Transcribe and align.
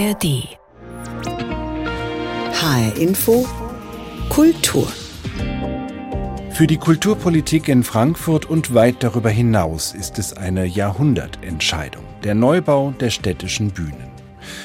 ARD. 0.00 0.56
HR 2.52 2.96
Info 2.96 3.46
Kultur. 4.30 4.88
Für 6.52 6.66
die 6.66 6.78
Kulturpolitik 6.78 7.68
in 7.68 7.84
Frankfurt 7.84 8.46
und 8.48 8.72
weit 8.72 9.02
darüber 9.02 9.28
hinaus 9.28 9.92
ist 9.92 10.18
es 10.18 10.32
eine 10.32 10.64
Jahrhundertentscheidung, 10.64 12.04
der 12.24 12.34
Neubau 12.34 12.92
der 12.92 13.10
städtischen 13.10 13.72
Bühnen. 13.72 14.10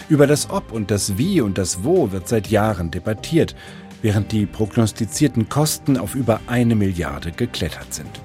Über 0.08 0.26
das 0.26 0.50
Ob 0.50 0.72
und 0.72 0.90
das 0.90 1.18
Wie 1.18 1.42
und 1.42 1.58
das 1.58 1.84
Wo 1.84 2.14
wird 2.14 2.30
seit 2.30 2.48
Jahren 2.48 2.90
debattiert, 2.90 3.56
während 4.02 4.32
die 4.32 4.46
prognostizierten 4.46 5.50
Kosten 5.50 5.98
auf 5.98 6.16
über 6.16 6.40
eine 6.48 6.76
Milliarde 6.76 7.34
geklettert 7.34 7.94
sind. 7.94 8.22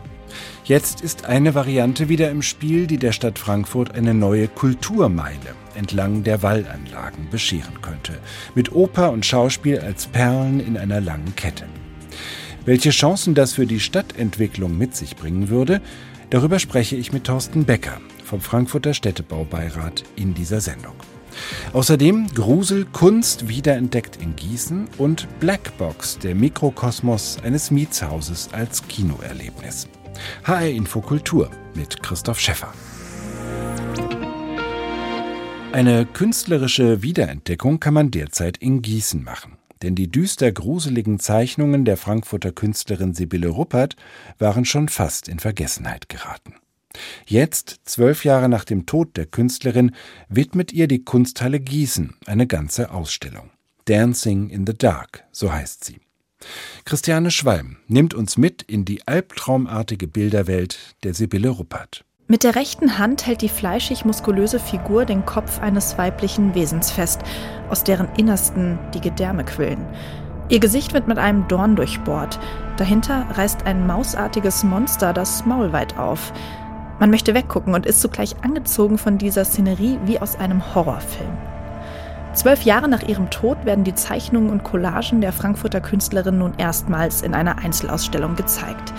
Jetzt 0.63 1.01
ist 1.01 1.25
eine 1.25 1.57
Variante 1.57 2.09
wieder 2.09 2.31
im 2.31 2.43
Spiel, 2.43 2.87
die 2.87 2.99
der 2.99 3.11
Stadt 3.11 3.41
Frankfurt 3.41 3.97
eine 3.97 4.15
neue 4.15 4.47
Kulturmeile 4.47 5.57
entlang 5.81 6.23
der 6.25 6.43
Wallanlagen 6.43 7.31
bescheren 7.31 7.81
könnte, 7.81 8.19
mit 8.55 8.71
Oper 8.71 9.11
und 9.13 9.25
Schauspiel 9.25 9.81
als 9.81 10.07
Perlen 10.07 10.61
in 10.61 10.77
einer 10.77 11.01
langen 11.01 11.35
Kette. 11.37 11.65
Welche 12.67 12.91
Chancen 12.91 13.35
das 13.35 13.55
für 13.55 13.67
die 13.67 13.81
Stadtentwicklung 13.81 14.77
mit 14.77 14.95
sich 14.95 15.17
bringen 15.17 15.49
würde, 15.49 15.81
darüber 16.29 16.59
spreche 16.59 16.97
ich 16.97 17.13
mit 17.13 17.25
Thorsten 17.25 17.65
Becker 17.65 17.99
vom 18.25 18.43
Frankfurter 18.43 18.93
Städtebaubeirat 18.93 20.05
in 20.17 20.35
dieser 20.35 20.61
Sendung. 20.61 20.95
Außerdem 21.73 22.27
Grusel 22.35 22.85
Kunst 22.85 23.49
wiederentdeckt 23.49 24.17
in 24.17 24.37
Gießen 24.37 24.87
und 24.99 25.27
Blackbox, 25.41 26.19
der 26.19 26.35
Mikrokosmos 26.35 27.39
eines 27.43 27.71
Mietshauses 27.71 28.51
als 28.53 28.87
Kinoerlebnis. 28.87 29.89
HR 30.45 30.69
Infokultur 30.69 31.51
mit 31.75 32.03
Christoph 32.03 32.39
Schäffer. 32.39 32.75
Eine 35.73 36.05
künstlerische 36.05 37.03
Wiederentdeckung 37.03 37.79
kann 37.79 37.95
man 37.95 38.11
derzeit 38.11 38.57
in 38.57 38.83
Gießen 38.83 39.23
machen. 39.23 39.57
Denn 39.83 39.95
die 39.95 40.11
düster 40.11 40.51
gruseligen 40.51 41.21
Zeichnungen 41.21 41.85
der 41.85 41.97
Frankfurter 41.97 42.51
Künstlerin 42.51 43.15
Sibylle 43.15 43.49
Ruppert 43.49 43.95
waren 44.39 44.65
schon 44.65 44.89
fast 44.89 45.29
in 45.29 45.39
Vergessenheit 45.39 46.09
geraten. 46.09 46.57
Jetzt, 47.25 47.83
zwölf 47.85 48.25
Jahre 48.25 48.49
nach 48.49 48.65
dem 48.65 48.85
Tod 48.85 49.17
der 49.17 49.27
Künstlerin, 49.27 49.95
widmet 50.29 50.73
ihr 50.73 50.89
die 50.89 51.05
Kunsthalle 51.05 51.61
Gießen 51.61 52.15
eine 52.27 52.49
ganze 52.49 52.91
Ausstellung. 52.91 53.51
Dancing 53.85 54.51
in 54.51 54.67
the 54.67 54.75
Dark, 54.75 55.25
so 55.31 55.53
heißt 55.53 55.85
sie. 55.85 56.01
Christiane 56.85 57.31
Schwalm 57.31 57.77
nimmt 57.87 58.13
uns 58.13 58.37
mit 58.37 58.63
in 58.63 58.85
die 58.85 59.07
albtraumartige 59.07 60.09
Bilderwelt 60.09 60.97
der 61.05 61.15
Sibylle 61.15 61.51
Ruppert. 61.51 62.05
Mit 62.31 62.45
der 62.45 62.55
rechten 62.55 62.97
Hand 62.97 63.27
hält 63.27 63.43
die 63.43 63.49
fleischig-muskulöse 63.49 64.61
Figur 64.61 65.05
den 65.05 65.27
Kopf 65.27 65.61
eines 65.61 65.99
weiblichen 65.99 66.55
Wesens 66.55 66.93
fest, 66.93 67.23
aus 67.69 67.83
deren 67.83 68.07
Innersten 68.17 68.79
die 68.95 69.01
Gedärme 69.01 69.43
quillen. 69.43 69.85
Ihr 70.49 70.61
Gesicht 70.61 70.95
wird 70.95 71.09
mit 71.09 71.19
einem 71.19 71.49
Dorn 71.49 71.75
durchbohrt. 71.75 72.39
Dahinter 72.77 73.27
reißt 73.35 73.67
ein 73.67 73.85
mausartiges 73.85 74.63
Monster 74.63 75.13
das 75.13 75.45
Maul 75.45 75.73
weit 75.73 75.99
auf. 75.99 76.33
Man 77.01 77.11
möchte 77.11 77.35
weggucken 77.35 77.75
und 77.75 77.85
ist 77.85 78.01
zugleich 78.01 78.37
angezogen 78.45 78.97
von 78.97 79.19
dieser 79.19 79.45
Szenerie 79.45 79.99
wie 80.05 80.21
aus 80.21 80.37
einem 80.39 80.73
Horrorfilm. 80.73 81.37
Zwölf 82.35 82.63
Jahre 82.63 82.89
nach 82.89 83.03
ihrem 83.03 83.29
Tod 83.31 83.65
werden 83.65 83.83
die 83.83 83.97
Zeichnungen 83.97 84.51
und 84.51 84.63
Collagen 84.63 85.21
der 85.21 85.33
Frankfurter 85.33 85.81
Künstlerin 85.81 86.39
nun 86.39 86.53
erstmals 86.59 87.23
in 87.23 87.35
einer 87.35 87.59
Einzelausstellung 87.59 88.37
gezeigt. 88.37 88.95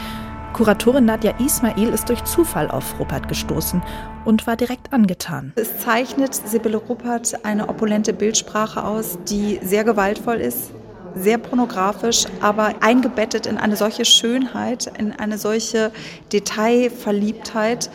Kuratorin 0.53 1.05
Nadja 1.05 1.33
Ismail 1.39 1.89
ist 1.89 2.09
durch 2.09 2.23
Zufall 2.25 2.69
auf 2.69 2.99
Ruppert 2.99 3.29
gestoßen 3.29 3.81
und 4.25 4.45
war 4.47 4.57
direkt 4.57 4.91
angetan. 4.91 5.53
Es 5.55 5.79
zeichnet 5.79 6.35
Sibylle 6.35 6.77
Ruppert 6.77 7.45
eine 7.45 7.69
opulente 7.69 8.11
Bildsprache 8.11 8.83
aus, 8.83 9.17
die 9.29 9.59
sehr 9.63 9.85
gewaltvoll 9.85 10.37
ist, 10.37 10.71
sehr 11.15 11.37
pornografisch, 11.37 12.25
aber 12.41 12.75
eingebettet 12.81 13.45
in 13.45 13.57
eine 13.57 13.77
solche 13.77 14.03
Schönheit, 14.03 14.91
in 14.97 15.13
eine 15.13 15.37
solche 15.37 15.91
Detailverliebtheit 16.33 17.89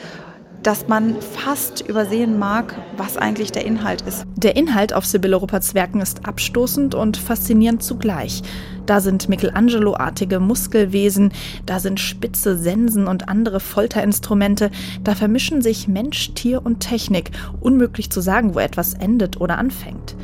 dass 0.67 0.89
man 0.89 1.15
fast 1.21 1.89
übersehen 1.89 2.41
mag, 2.41 2.75
was 2.97 3.17
eigentlich 3.17 3.53
der 3.53 3.65
Inhalt 3.65 4.03
ist. 4.03 4.27
Der 4.35 4.57
Inhalt 4.57 4.93
auf 4.93 5.07
Sibylle 5.07 5.37
Rupperts 5.37 5.75
Werken 5.75 6.01
ist 6.01 6.27
abstoßend 6.27 6.97
und 6.97 7.17
faszinierend 7.17 7.85
zugleich. 7.85 8.43
Da 8.85 9.01
sind 9.01 9.29
Michelangelo-artige 9.29 10.41
Muskelwesen, 10.41 11.33
da 11.67 11.79
sind 11.79 12.01
spitze 12.01 12.59
Sensen 12.59 13.07
und 13.07 13.29
andere 13.29 13.61
Folterinstrumente, 13.61 14.73
da 15.05 15.15
vermischen 15.15 15.63
sich 15.63 15.87
Mensch, 15.87 16.35
Tier 16.35 16.67
und 16.67 16.81
Technik, 16.81 17.31
unmöglich 17.61 18.11
zu 18.11 18.21
sagen, 18.21 18.57
wo 18.57 18.59
etwas 18.59 18.95
endet 18.95 19.41
oder 19.41 19.59
anfängt. 19.59 20.17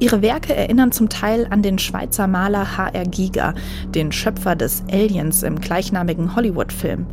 Ihre 0.00 0.22
Werke 0.22 0.54
erinnern 0.54 0.92
zum 0.92 1.10
Teil 1.10 1.46
an 1.50 1.60
den 1.60 1.78
Schweizer 1.78 2.26
Maler 2.26 2.78
H.R. 2.78 3.04
Giger, 3.04 3.52
den 3.94 4.12
Schöpfer 4.12 4.56
des 4.56 4.82
Aliens 4.90 5.42
im 5.42 5.60
gleichnamigen 5.60 6.36
Hollywood-Film. 6.36 7.06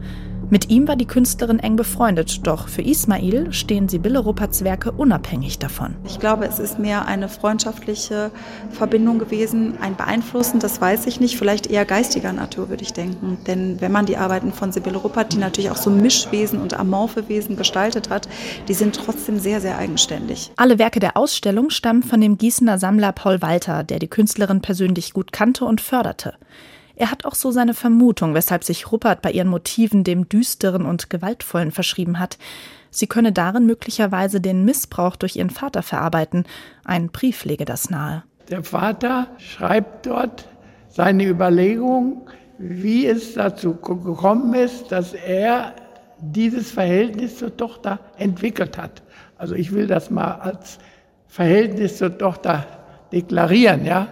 Mit 0.52 0.70
ihm 0.70 0.88
war 0.88 0.96
die 0.96 1.08
Künstlerin 1.08 1.58
eng 1.58 1.76
befreundet, 1.76 2.46
doch 2.46 2.68
für 2.68 2.84
Ismail 2.84 3.52
stehen 3.52 3.90
Sibylle 3.90 4.20
Rupperts 4.20 4.64
Werke 4.64 4.92
unabhängig 4.92 5.58
davon. 5.58 5.96
Ich 6.06 6.20
glaube, 6.20 6.46
es 6.46 6.60
ist 6.60 6.78
mehr 6.78 7.08
eine 7.08 7.30
freundschaftliche 7.30 8.30
Verbindung 8.70 9.18
gewesen, 9.18 9.80
ein 9.82 9.96
Beeinflussen, 9.96 10.60
das 10.60 10.80
weiß 10.80 11.08
ich 11.08 11.20
nicht, 11.20 11.38
vielleicht 11.38 11.66
eher 11.68 11.84
geistiger 11.84 12.32
Natur, 12.32 12.70
würde 12.70 12.84
ich 12.84 12.94
denken. 12.94 13.40
Denn 13.48 13.82
wenn 13.82 13.92
man 13.92 14.06
die 14.06 14.18
Arbeiten 14.18 14.54
von 14.54 14.72
Sibylle 14.72 14.98
Ruppert, 14.98 15.34
die 15.34 15.38
natürlich 15.38 15.72
auch 15.72 15.78
so 15.78 15.90
Mischwesen 15.90 16.62
und 16.62 16.80
amorphe 16.80 17.28
Wesen 17.28 17.58
gestaltet 17.58 18.12
hat, 18.12 18.30
die 18.68 18.76
sind 18.76 18.96
trotzdem 18.96 19.40
sehr, 19.40 19.62
sehr 19.62 19.80
eigenständig. 19.80 20.52
Alle 20.58 20.78
Werke 20.78 21.00
der 21.00 21.18
Ausstellung 21.18 21.72
stammen 21.72 22.04
von 22.04 22.22
dem 22.22 22.38
Gießener 22.38 22.78
Sammler 22.78 23.14
Paul 23.14 23.42
Walter, 23.42 23.84
der 23.84 23.98
die 23.98 24.10
Künstlerin 24.10 24.62
persönlich 24.62 25.14
gut 25.14 25.32
kannte 25.32 25.66
und 25.66 25.82
förderte. 25.82 26.36
Er 26.96 27.12
hat 27.12 27.26
auch 27.26 27.36
so 27.36 27.52
seine 27.52 27.74
Vermutung, 27.74 28.34
weshalb 28.34 28.64
sich 28.64 28.92
Ruppert 28.92 29.22
bei 29.22 29.32
ihren 29.32 29.48
Motiven 29.48 30.04
dem 30.04 30.30
Düsteren 30.30 30.86
und 30.86 31.10
Gewaltvollen 31.10 31.72
verschrieben 31.72 32.20
hat. 32.20 32.38
Sie 32.90 33.08
könne 33.08 33.34
darin 33.34 33.66
möglicherweise 33.66 34.40
den 34.40 34.64
Missbrauch 34.64 35.18
durch 35.18 35.36
ihren 35.36 35.50
Vater 35.50 35.84
verarbeiten. 35.84 36.46
Ein 36.86 37.10
Brief 37.10 37.44
lege 37.44 37.66
das 37.66 37.90
nahe. 37.90 38.24
Der 38.50 38.64
Vater 38.64 39.28
schreibt 39.38 40.06
dort 40.06 40.48
seine 40.88 41.26
Überlegung, 41.26 42.30
wie 42.58 43.06
es 43.06 43.34
dazu 43.34 43.76
gekommen 43.76 44.54
ist, 44.54 44.92
dass 44.92 45.14
er 45.14 45.74
dieses 46.20 46.72
Verhältnis 46.72 47.38
zur 47.38 47.58
Tochter 47.58 48.00
entwickelt 48.18 48.78
hat. 48.78 49.04
Also 49.38 49.56
ich 49.56 49.74
will 49.74 49.88
das 49.88 50.10
mal 50.10 50.36
als 50.36 50.80
Verhältnis 51.28 51.98
zur 51.98 52.18
Tochter 52.18 52.66
deklarieren, 53.12 53.86
ja. 53.86 54.08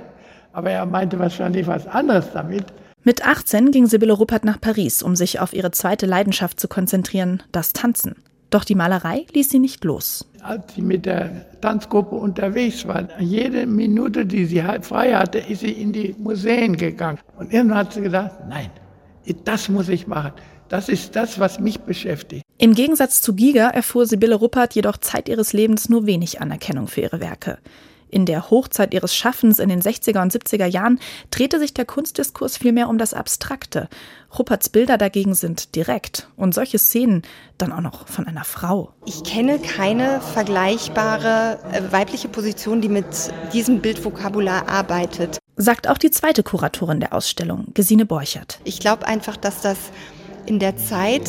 Aber 0.53 0.72
er 0.72 0.86
meinte 0.86 1.19
wahrscheinlich 1.19 1.68
was 1.68 1.86
anderes 1.88 2.31
damit. 2.34 2.66
Mit 3.03 3.25
18 3.25 3.72
ging 3.72 3.88
Sibylle 3.88 4.14
Ruppert 4.14 4.46
nach 4.46 4.62
Paris, 4.62 5.03
um 5.03 5.18
sich 5.18 5.41
auf 5.41 5.53
ihre 5.53 5.72
zweite 5.72 6.06
Leidenschaft 6.06 6.59
zu 6.59 6.69
konzentrieren, 6.69 7.44
das 7.52 7.74
Tanzen. 7.74 8.16
Doch 8.50 8.63
die 8.63 8.75
Malerei 8.75 9.25
ließ 9.34 9.50
sie 9.50 9.59
nicht 9.59 9.84
los. 9.84 10.25
Als 10.44 10.75
sie 10.75 10.81
mit 10.81 11.06
der 11.08 11.59
Tanzgruppe 11.59 12.16
unterwegs 12.16 12.88
war, 12.88 13.08
jede 13.19 13.66
Minute, 13.66 14.25
die 14.25 14.46
sie 14.46 14.63
frei 14.81 15.13
hatte, 15.13 15.40
ist 15.40 15.62
sie 15.62 15.72
in 15.72 15.92
die 15.92 16.16
Museen 16.19 16.78
gegangen. 16.78 17.18
Und 17.36 17.52
irgendwann 17.52 17.80
hat 17.80 17.94
sie 17.94 18.02
gedacht, 18.02 18.31
nein, 18.47 18.69
das 19.44 19.69
muss 19.69 19.90
ich 19.90 20.06
machen. 20.06 20.34
Das 20.69 20.88
ist 20.88 21.16
das, 21.16 21.40
was 21.40 21.59
mich 21.59 21.80
beschäftigt. 21.80 22.44
Im 22.58 22.75
Gegensatz 22.75 23.22
zu 23.22 23.34
Giga 23.34 23.69
erfuhr 23.69 24.06
Sibylle 24.06 24.36
Ruppert 24.36 24.75
jedoch 24.75 24.97
Zeit 24.97 25.28
ihres 25.30 25.52
Lebens 25.53 25.90
nur 25.90 26.06
wenig 26.06 26.40
Anerkennung 26.40 26.88
für 26.88 27.02
ihre 27.02 27.19
Werke. 27.19 27.58
In 28.13 28.28
der 28.28 28.51
Hochzeit 28.51 28.94
ihres 28.94 29.16
Schaffens 29.16 29.57
in 29.57 29.69
den 29.69 29.81
60er 29.81 30.22
und 30.22 30.31
70er 30.31 30.68
Jahren 30.68 31.00
drehte 31.31 31.57
sich 31.57 31.74
der 31.74 31.85
Kunstdiskurs 31.85 32.57
vielmehr 32.57 32.88
um 32.88 33.00
das 33.00 33.16
Abstrakte. 33.16 33.90
Rupperts 34.38 34.69
Bilder 34.69 35.00
dagegen 35.00 35.34
sind 35.34 35.74
direkt 35.74 36.28
und 36.38 36.53
solche 36.53 36.78
Szenen 36.78 37.24
dann 37.57 37.72
auch 37.72 37.81
noch 37.81 38.07
von 38.07 38.28
einer 38.28 38.44
Frau. 38.44 38.94
Ich 39.07 39.24
kenne 39.24 39.57
keine 39.57 40.21
vergleichbare 40.21 41.57
äh, 41.71 41.92
weibliche 41.92 42.27
Position, 42.27 42.81
die 42.81 42.89
mit 42.89 43.06
diesem 43.51 43.80
Bildvokabular 43.80 44.69
arbeitet. 44.69 45.39
Sagt 45.56 45.89
auch 45.89 45.98
die 45.98 46.12
zweite 46.12 46.44
Kuratorin 46.44 47.00
der 47.00 47.13
Ausstellung, 47.13 47.65
Gesine 47.74 48.06
Borchert. 48.06 48.60
Ich 48.63 48.80
glaube 48.80 49.07
einfach, 49.07 49.38
dass 49.38 49.62
das 49.62 49.77
in 50.45 50.60
der 50.60 50.77
Zeit 50.77 51.27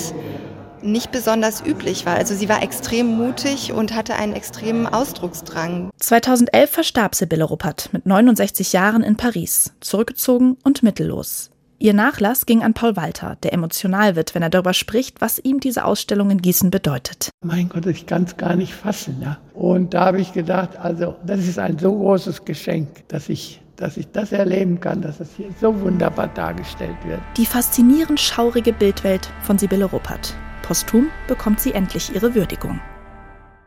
nicht 0.84 1.10
besonders 1.12 1.64
üblich 1.64 2.06
war. 2.06 2.14
Also 2.14 2.34
sie 2.34 2.48
war 2.48 2.62
extrem 2.62 3.06
mutig 3.06 3.72
und 3.72 3.94
hatte 3.94 4.14
einen 4.14 4.34
extremen 4.34 4.86
Ausdrucksdrang. 4.86 5.90
2011 5.98 6.70
verstarb 6.70 7.14
Sibylle 7.14 7.44
Ruppert 7.44 7.90
mit 7.92 8.06
69 8.06 8.72
Jahren 8.72 9.02
in 9.02 9.16
Paris, 9.16 9.74
zurückgezogen 9.80 10.56
und 10.62 10.82
mittellos. 10.82 11.50
Ihr 11.78 11.92
Nachlass 11.92 12.46
ging 12.46 12.62
an 12.62 12.72
Paul 12.72 12.96
Walter, 12.96 13.36
der 13.42 13.52
emotional 13.52 14.16
wird, 14.16 14.34
wenn 14.34 14.42
er 14.42 14.48
darüber 14.48 14.74
spricht, 14.74 15.20
was 15.20 15.38
ihm 15.38 15.60
diese 15.60 15.84
Ausstellung 15.84 16.30
in 16.30 16.40
Gießen 16.40 16.70
bedeutet. 16.70 17.30
Mein 17.44 17.68
Gott, 17.68 17.84
ich 17.86 18.06
kann 18.06 18.24
es 18.24 18.36
gar 18.36 18.54
nicht 18.54 18.72
fassen. 18.72 19.18
Ja? 19.20 19.38
Und 19.52 19.92
da 19.92 20.06
habe 20.06 20.20
ich 20.20 20.32
gedacht, 20.32 20.78
also 20.78 21.16
das 21.26 21.40
ist 21.40 21.58
ein 21.58 21.78
so 21.78 21.92
großes 21.94 22.44
Geschenk, 22.44 23.06
dass 23.08 23.28
ich 23.28 23.60
dass 23.76 23.96
ich 23.96 24.10
das 24.12 24.30
erleben 24.30 24.78
kann, 24.78 25.02
dass 25.02 25.18
es 25.18 25.30
hier 25.36 25.48
so 25.60 25.80
wunderbar 25.80 26.28
dargestellt 26.28 26.96
wird. 27.04 27.20
Die 27.36 27.44
faszinierend 27.44 28.20
schaurige 28.20 28.72
Bildwelt 28.72 29.28
von 29.42 29.58
Sibylle 29.58 29.86
Ruppert. 29.86 30.34
Posthum 30.64 31.10
bekommt 31.28 31.60
sie 31.60 31.72
endlich 31.72 32.14
ihre 32.14 32.34
Würdigung. 32.34 32.80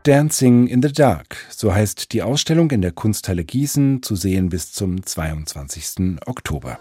Dancing 0.02 0.66
in 0.66 0.82
the 0.82 0.90
Dark, 0.90 1.36
so 1.48 1.72
heißt 1.72 2.12
die 2.12 2.22
Ausstellung 2.22 2.72
in 2.72 2.82
der 2.82 2.90
Kunsthalle 2.90 3.44
Gießen, 3.44 4.02
zu 4.02 4.16
sehen 4.16 4.48
bis 4.48 4.72
zum 4.72 5.06
22. 5.06 6.18
Oktober. 6.26 6.80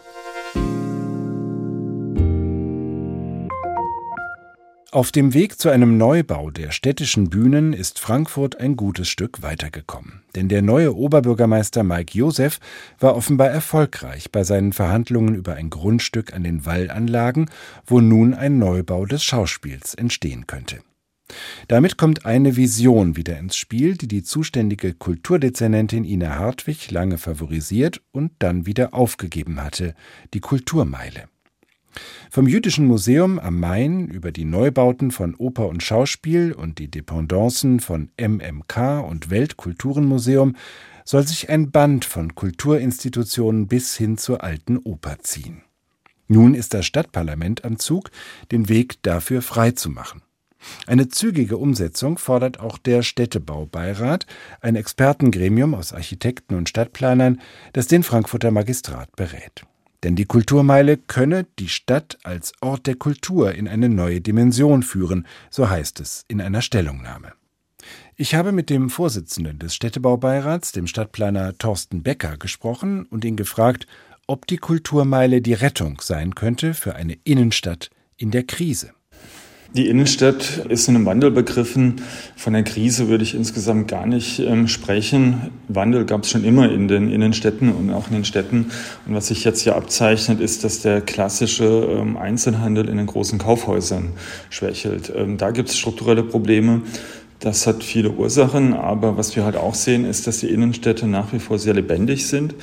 Auf 4.93 5.11
dem 5.11 5.33
Weg 5.33 5.59
zu 5.59 5.69
einem 5.69 5.97
Neubau 5.97 6.49
der 6.49 6.71
städtischen 6.71 7.29
Bühnen 7.29 7.73
ist 7.73 7.99
Frankfurt 7.99 8.61
ein 8.61 8.77
gutes 8.77 9.09
Stück 9.09 9.41
weitergekommen. 9.41 10.21
Denn 10.33 10.47
der 10.47 10.61
neue 10.61 10.95
Oberbürgermeister 10.95 11.83
Mike 11.83 12.17
Josef 12.17 12.61
war 12.97 13.17
offenbar 13.17 13.49
erfolgreich 13.49 14.31
bei 14.31 14.45
seinen 14.45 14.71
Verhandlungen 14.71 15.35
über 15.35 15.55
ein 15.55 15.69
Grundstück 15.69 16.33
an 16.33 16.45
den 16.45 16.65
Wallanlagen, 16.65 17.49
wo 17.85 17.99
nun 17.99 18.33
ein 18.33 18.59
Neubau 18.59 19.05
des 19.05 19.25
Schauspiels 19.25 19.93
entstehen 19.93 20.47
könnte. 20.47 20.79
Damit 21.67 21.97
kommt 21.97 22.25
eine 22.25 22.55
Vision 22.55 23.17
wieder 23.17 23.37
ins 23.37 23.57
Spiel, 23.57 23.97
die 23.97 24.07
die 24.07 24.23
zuständige 24.23 24.93
Kulturdezernentin 24.93 26.05
Ina 26.05 26.35
Hartwig 26.35 26.91
lange 26.91 27.17
favorisiert 27.17 28.01
und 28.13 28.31
dann 28.39 28.65
wieder 28.65 28.93
aufgegeben 28.93 29.61
hatte, 29.61 29.95
die 30.33 30.39
Kulturmeile. 30.39 31.27
Vom 32.29 32.47
Jüdischen 32.47 32.85
Museum 32.85 33.39
am 33.39 33.59
Main 33.59 34.07
über 34.07 34.31
die 34.31 34.45
Neubauten 34.45 35.11
von 35.11 35.35
Oper 35.35 35.67
und 35.67 35.83
Schauspiel 35.83 36.53
und 36.53 36.79
die 36.79 36.89
Dependancen 36.89 37.79
von 37.79 38.09
MMK 38.19 39.03
und 39.07 39.29
Weltkulturenmuseum 39.29 40.55
soll 41.05 41.25
sich 41.25 41.49
ein 41.49 41.71
Band 41.71 42.05
von 42.05 42.35
Kulturinstitutionen 42.35 43.67
bis 43.67 43.95
hin 43.95 44.17
zur 44.17 44.43
alten 44.43 44.77
Oper 44.77 45.19
ziehen. 45.19 45.63
Nun 46.27 46.53
ist 46.53 46.73
das 46.73 46.85
Stadtparlament 46.85 47.63
am 47.63 47.79
Zug, 47.79 48.11
den 48.51 48.67
Weg 48.67 49.01
dafür 49.03 49.41
freizumachen. 49.41 50.21
Eine 50.85 51.07
zügige 51.07 51.57
Umsetzung 51.57 52.17
fordert 52.17 52.59
auch 52.59 52.77
der 52.77 53.03
Städtebaubeirat, 53.03 54.25
ein 54.59 54.75
Expertengremium 54.75 55.73
aus 55.73 55.93
Architekten 55.93 56.55
und 56.55 56.67
Stadtplanern, 56.67 57.39
das 57.73 57.87
den 57.87 58.03
Frankfurter 58.03 58.51
Magistrat 58.51 59.15
berät. 59.15 59.65
Denn 60.03 60.15
die 60.15 60.25
Kulturmeile 60.25 60.97
könne 60.97 61.47
die 61.57 61.69
Stadt 61.69 62.17
als 62.23 62.53
Ort 62.61 62.87
der 62.87 62.95
Kultur 62.95 63.53
in 63.53 63.67
eine 63.67 63.89
neue 63.89 64.21
Dimension 64.21 64.83
führen, 64.83 65.25
so 65.49 65.69
heißt 65.69 65.99
es 65.99 66.23
in 66.27 66.39
einer 66.39 66.61
Stellungnahme. 66.61 67.33
Ich 68.15 68.35
habe 68.35 68.51
mit 68.51 68.69
dem 68.69 68.89
Vorsitzenden 68.89 69.59
des 69.59 69.75
Städtebaubeirats, 69.75 70.71
dem 70.71 70.87
Stadtplaner 70.87 71.57
Thorsten 71.57 72.03
Becker, 72.03 72.37
gesprochen 72.37 73.05
und 73.05 73.25
ihn 73.25 73.35
gefragt, 73.35 73.87
ob 74.27 74.45
die 74.45 74.57
Kulturmeile 74.57 75.41
die 75.41 75.53
Rettung 75.53 76.01
sein 76.01 76.35
könnte 76.35 76.73
für 76.73 76.95
eine 76.95 77.17
Innenstadt 77.23 77.89
in 78.17 78.31
der 78.31 78.43
Krise. 78.43 78.93
Die 79.73 79.87
Innenstadt 79.87 80.65
ist 80.69 80.87
in 80.87 80.95
einem 80.95 81.05
Wandel 81.05 81.29
begriffen. 81.29 82.01
Von 82.35 82.53
der 82.53 82.63
Krise 82.63 83.09
würde 83.09 83.23
ich 83.23 83.35
insgesamt 83.35 83.89
gar 83.89 84.05
nicht 84.05 84.39
ähm, 84.39 84.67
sprechen. 84.67 85.51
Wandel 85.67 86.05
gab 86.05 86.23
es 86.23 86.31
schon 86.31 86.45
immer 86.45 86.71
in 86.71 86.87
den 86.87 87.11
Innenstädten 87.11 87.71
und 87.71 87.91
auch 87.91 88.07
in 88.07 88.13
den 88.13 88.25
Städten. 88.25 88.71
Und 89.05 89.13
was 89.13 89.27
sich 89.27 89.43
jetzt 89.43 89.61
hier 89.61 89.75
abzeichnet, 89.75 90.39
ist, 90.39 90.63
dass 90.63 90.81
der 90.81 91.01
klassische 91.01 91.65
ähm, 91.65 92.15
Einzelhandel 92.17 92.87
in 92.87 92.97
den 92.97 93.07
großen 93.07 93.39
Kaufhäusern 93.39 94.13
schwächelt. 94.49 95.11
Ähm, 95.15 95.37
da 95.37 95.51
gibt 95.51 95.69
es 95.69 95.77
strukturelle 95.77 96.23
Probleme. 96.23 96.81
Das 97.39 97.67
hat 97.67 97.83
viele 97.83 98.09
Ursachen, 98.09 98.73
aber 98.73 99.15
was 99.15 99.35
wir 99.35 99.45
halt 99.45 99.57
auch 99.57 99.75
sehen, 99.75 100.05
ist, 100.05 100.25
dass 100.25 100.39
die 100.39 100.47
Innenstädte 100.47 101.07
nach 101.07 101.33
wie 101.33 101.39
vor 101.39 101.59
sehr 101.59 101.75
lebendig 101.75 102.25
sind. 102.25 102.55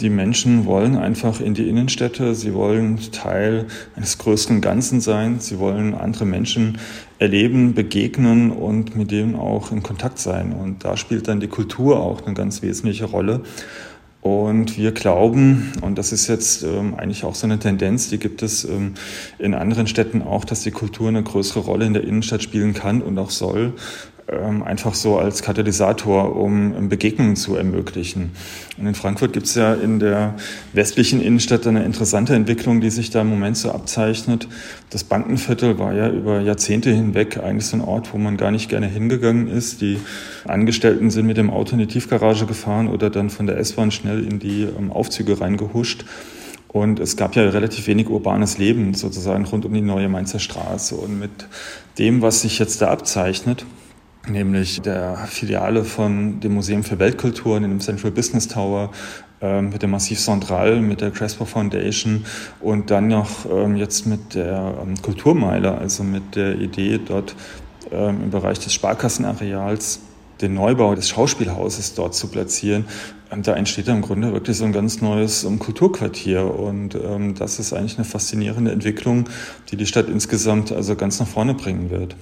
Die 0.00 0.10
Menschen 0.10 0.66
wollen 0.66 0.96
einfach 0.96 1.40
in 1.40 1.54
die 1.54 1.68
Innenstädte, 1.68 2.34
sie 2.34 2.52
wollen 2.52 2.98
Teil 3.12 3.66
eines 3.94 4.18
größeren 4.18 4.60
Ganzen 4.60 5.00
sein, 5.00 5.38
sie 5.38 5.60
wollen 5.60 5.94
andere 5.94 6.24
Menschen 6.24 6.78
erleben, 7.20 7.74
begegnen 7.74 8.50
und 8.50 8.96
mit 8.96 9.12
denen 9.12 9.36
auch 9.36 9.70
in 9.70 9.84
Kontakt 9.84 10.18
sein. 10.18 10.52
Und 10.52 10.84
da 10.84 10.96
spielt 10.96 11.28
dann 11.28 11.38
die 11.38 11.46
Kultur 11.46 12.00
auch 12.00 12.26
eine 12.26 12.34
ganz 12.34 12.60
wesentliche 12.60 13.04
Rolle. 13.04 13.42
Und 14.28 14.76
wir 14.76 14.92
glauben, 14.92 15.72
und 15.80 15.96
das 15.96 16.12
ist 16.12 16.28
jetzt 16.28 16.62
ähm, 16.62 16.94
eigentlich 16.96 17.24
auch 17.24 17.34
so 17.34 17.46
eine 17.46 17.58
Tendenz, 17.58 18.10
die 18.10 18.18
gibt 18.18 18.42
es 18.42 18.62
ähm, 18.64 18.92
in 19.38 19.54
anderen 19.54 19.86
Städten 19.86 20.20
auch, 20.20 20.44
dass 20.44 20.62
die 20.62 20.70
Kultur 20.70 21.08
eine 21.08 21.22
größere 21.22 21.60
Rolle 21.60 21.86
in 21.86 21.94
der 21.94 22.04
Innenstadt 22.04 22.42
spielen 22.42 22.74
kann 22.74 23.00
und 23.00 23.16
auch 23.16 23.30
soll 23.30 23.72
ähm, 24.30 24.62
einfach 24.62 24.94
so 24.94 25.18
als 25.18 25.42
Katalysator, 25.42 26.36
um 26.36 26.88
Begegnungen 26.88 27.36
zu 27.36 27.56
ermöglichen. 27.56 28.32
Und 28.76 28.86
in 28.86 28.94
Frankfurt 28.94 29.32
gibt 29.32 29.46
es 29.46 29.54
ja 29.54 29.74
in 29.74 29.98
der 29.98 30.34
westlichen 30.72 31.20
Innenstadt 31.20 31.66
eine 31.66 31.84
interessante 31.84 32.34
Entwicklung, 32.34 32.80
die 32.80 32.90
sich 32.90 33.10
da 33.10 33.22
im 33.22 33.28
Moment 33.28 33.56
so 33.56 33.70
abzeichnet. 33.70 34.46
Das 34.90 35.04
Bankenviertel 35.04 35.78
war 35.78 35.94
ja 35.94 36.10
über 36.10 36.40
Jahrzehnte 36.40 36.90
hinweg 36.90 37.38
eigentlich 37.38 37.66
so 37.66 37.76
ein 37.76 37.80
Ort, 37.80 38.12
wo 38.12 38.18
man 38.18 38.36
gar 38.36 38.50
nicht 38.50 38.68
gerne 38.68 38.86
hingegangen 38.86 39.48
ist. 39.48 39.80
Die 39.80 39.98
Angestellten 40.46 41.10
sind 41.10 41.26
mit 41.26 41.36
dem 41.36 41.50
Auto 41.50 41.72
in 41.72 41.78
die 41.78 41.86
Tiefgarage 41.86 42.46
gefahren 42.46 42.88
oder 42.88 43.10
dann 43.10 43.30
von 43.30 43.46
der 43.46 43.56
S-Bahn 43.58 43.90
schnell 43.90 44.24
in 44.24 44.38
die 44.38 44.64
ähm, 44.64 44.92
Aufzüge 44.92 45.40
reingehuscht. 45.40 46.04
Und 46.68 47.00
es 47.00 47.16
gab 47.16 47.34
ja 47.34 47.48
relativ 47.48 47.86
wenig 47.86 48.10
urbanes 48.10 48.58
Leben 48.58 48.92
sozusagen 48.92 49.46
rund 49.46 49.64
um 49.64 49.72
die 49.72 49.80
neue 49.80 50.10
Mainzer 50.10 50.38
Straße. 50.38 50.94
Und 50.96 51.18
mit 51.18 51.30
dem, 51.98 52.20
was 52.20 52.42
sich 52.42 52.58
jetzt 52.58 52.82
da 52.82 52.88
abzeichnet, 52.88 53.64
nämlich 54.28 54.80
der 54.80 55.16
Filiale 55.26 55.84
von 55.84 56.40
dem 56.40 56.54
Museum 56.54 56.84
für 56.84 56.98
Weltkultur 56.98 57.56
in 57.56 57.62
dem 57.62 57.80
Central 57.80 58.12
Business 58.12 58.48
Tower, 58.48 58.90
ähm, 59.40 59.70
mit 59.70 59.82
dem 59.82 59.90
Massiv 59.90 60.18
Central, 60.18 60.80
mit 60.80 61.00
der 61.00 61.12
Crespo 61.12 61.44
Foundation 61.44 62.24
und 62.60 62.90
dann 62.90 63.06
noch 63.06 63.46
ähm, 63.48 63.76
jetzt 63.76 64.04
mit 64.04 64.34
der 64.34 64.74
ähm, 64.82 65.00
Kulturmeile, 65.00 65.78
also 65.78 66.02
mit 66.02 66.34
der 66.34 66.56
Idee, 66.56 66.98
dort 67.04 67.36
im 67.90 68.28
Bereich 68.28 68.58
des 68.58 68.74
Sparkassenareals 68.74 70.00
den 70.42 70.52
Neubau 70.52 70.94
des 70.94 71.08
Schauspielhauses 71.08 71.94
dort 71.94 72.14
zu 72.14 72.28
platzieren. 72.28 72.84
da 73.30 73.54
entsteht 73.54 73.88
im 73.88 74.02
Grunde 74.02 74.34
wirklich 74.34 74.58
so 74.58 74.66
ein 74.66 74.72
ganz 74.72 75.00
neues 75.00 75.46
Kulturquartier. 75.58 76.44
Und 76.54 76.98
das 77.38 77.58
ist 77.58 77.72
eigentlich 77.72 77.96
eine 77.96 78.04
faszinierende 78.04 78.72
Entwicklung, 78.72 79.30
die 79.70 79.76
die 79.76 79.86
Stadt 79.86 80.10
insgesamt 80.10 80.70
also 80.70 80.96
ganz 80.96 81.18
nach 81.18 81.28
vorne 81.28 81.54
bringen 81.54 81.88
wird. 81.88 82.14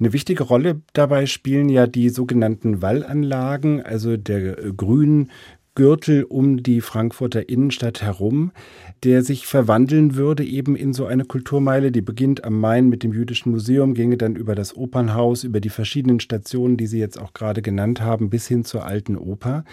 Eine 0.00 0.12
wichtige 0.12 0.44
Rolle 0.44 0.80
dabei 0.92 1.26
spielen 1.26 1.68
ja 1.68 1.86
die 1.86 2.08
sogenannten 2.08 2.82
Wallanlagen, 2.82 3.82
also 3.82 4.16
der 4.16 4.58
äh, 4.58 4.72
grünen 4.76 5.30
Gürtel 5.74 6.24
um 6.24 6.62
die 6.62 6.80
Frankfurter 6.80 7.48
Innenstadt 7.48 8.02
herum, 8.02 8.50
der 9.04 9.22
sich 9.22 9.46
verwandeln 9.46 10.16
würde 10.16 10.44
eben 10.44 10.74
in 10.74 10.92
so 10.92 11.06
eine 11.06 11.24
Kulturmeile, 11.24 11.92
die 11.92 12.00
beginnt 12.00 12.42
am 12.42 12.58
Main 12.58 12.88
mit 12.88 13.04
dem 13.04 13.12
Jüdischen 13.12 13.52
Museum, 13.52 13.94
ginge 13.94 14.16
dann 14.16 14.34
über 14.34 14.56
das 14.56 14.76
Opernhaus, 14.76 15.44
über 15.44 15.60
die 15.60 15.68
verschiedenen 15.68 16.18
Stationen, 16.18 16.76
die 16.76 16.88
Sie 16.88 16.98
jetzt 16.98 17.16
auch 17.20 17.32
gerade 17.32 17.62
genannt 17.62 18.00
haben, 18.00 18.28
bis 18.28 18.48
hin 18.48 18.64
zur 18.64 18.86
alten 18.86 19.16
Oper. 19.16 19.64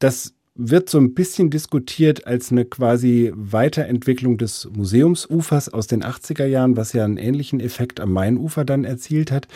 Das 0.00 0.35
wird 0.56 0.88
so 0.88 0.98
ein 0.98 1.14
bisschen 1.14 1.50
diskutiert 1.50 2.26
als 2.26 2.50
eine 2.50 2.64
quasi 2.64 3.32
Weiterentwicklung 3.34 4.38
des 4.38 4.68
Museumsufers 4.74 5.68
aus 5.68 5.86
den 5.86 6.02
80er 6.02 6.46
Jahren, 6.46 6.76
was 6.76 6.92
ja 6.92 7.04
einen 7.04 7.18
ähnlichen 7.18 7.60
Effekt 7.60 8.00
am 8.00 8.12
Mainufer 8.12 8.64
dann 8.64 8.84
erzielt 8.84 9.30
hat. 9.30 9.48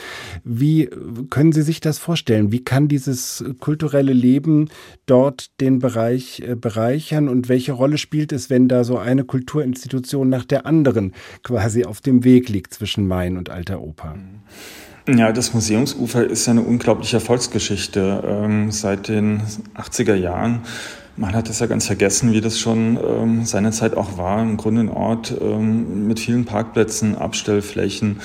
Wie 0.45 0.91
können 1.31 1.53
Sie 1.53 1.63
sich 1.63 1.81
das 1.81 1.99
vorstellen? 1.99 2.53
Wie 2.53 2.63
kann 2.63 2.89
dieses 2.89 3.45
kulturelle 3.61 4.13
Leben 4.13 4.69
dort 5.07 5.61
den 5.61 5.79
Bereich 5.79 6.41
äh, 6.41 6.55
bereichern 6.55 7.29
und 7.29 7.49
welche 7.49 7.73
Rolle 7.73 7.99
spielt 7.99 8.33
es, 8.33 8.51
wenn 8.51 8.69
da 8.69 8.85
so 8.85 8.99
eine 8.99 9.25
Kulturinstitution 9.25 10.29
nach 10.29 10.45
der 10.45 10.67
anderen 10.67 11.15
quasi 11.43 11.85
auf 11.85 12.01
dem 12.01 12.25
Weg 12.25 12.49
liegt 12.49 12.75
zwischen 12.75 13.07
Main 13.07 13.37
und 13.37 13.51
Alter 13.51 13.81
Oper? 13.81 14.17
Ja, 15.17 15.33
das 15.33 15.55
Museumsufer 15.55 16.25
ist 16.25 16.47
ja 16.47 16.53
eine 16.53 16.63
unglaubliche 16.63 17.17
Erfolgsgeschichte. 17.17 18.23
Ähm, 18.27 18.71
seit 18.71 19.09
den 19.09 19.43
80er 19.77 20.15
Jahren 20.15 20.63
man 21.21 21.35
hat 21.35 21.51
es 21.51 21.59
ja 21.59 21.67
ganz 21.67 21.87
vergessen, 21.87 22.33
wie 22.33 22.41
das 22.41 22.59
schon 22.59 22.97
ähm, 22.97 23.45
seinerzeit 23.45 23.95
auch 23.95 24.17
war. 24.17 24.43
Im 24.43 24.57
Grunde 24.57 24.81
ein 24.81 24.89
Ort 24.89 25.35
ähm, 25.39 26.07
mit 26.07 26.19
vielen 26.19 26.47
Parkplätzen, 26.47 27.15
Abstellflächen. 27.15 28.21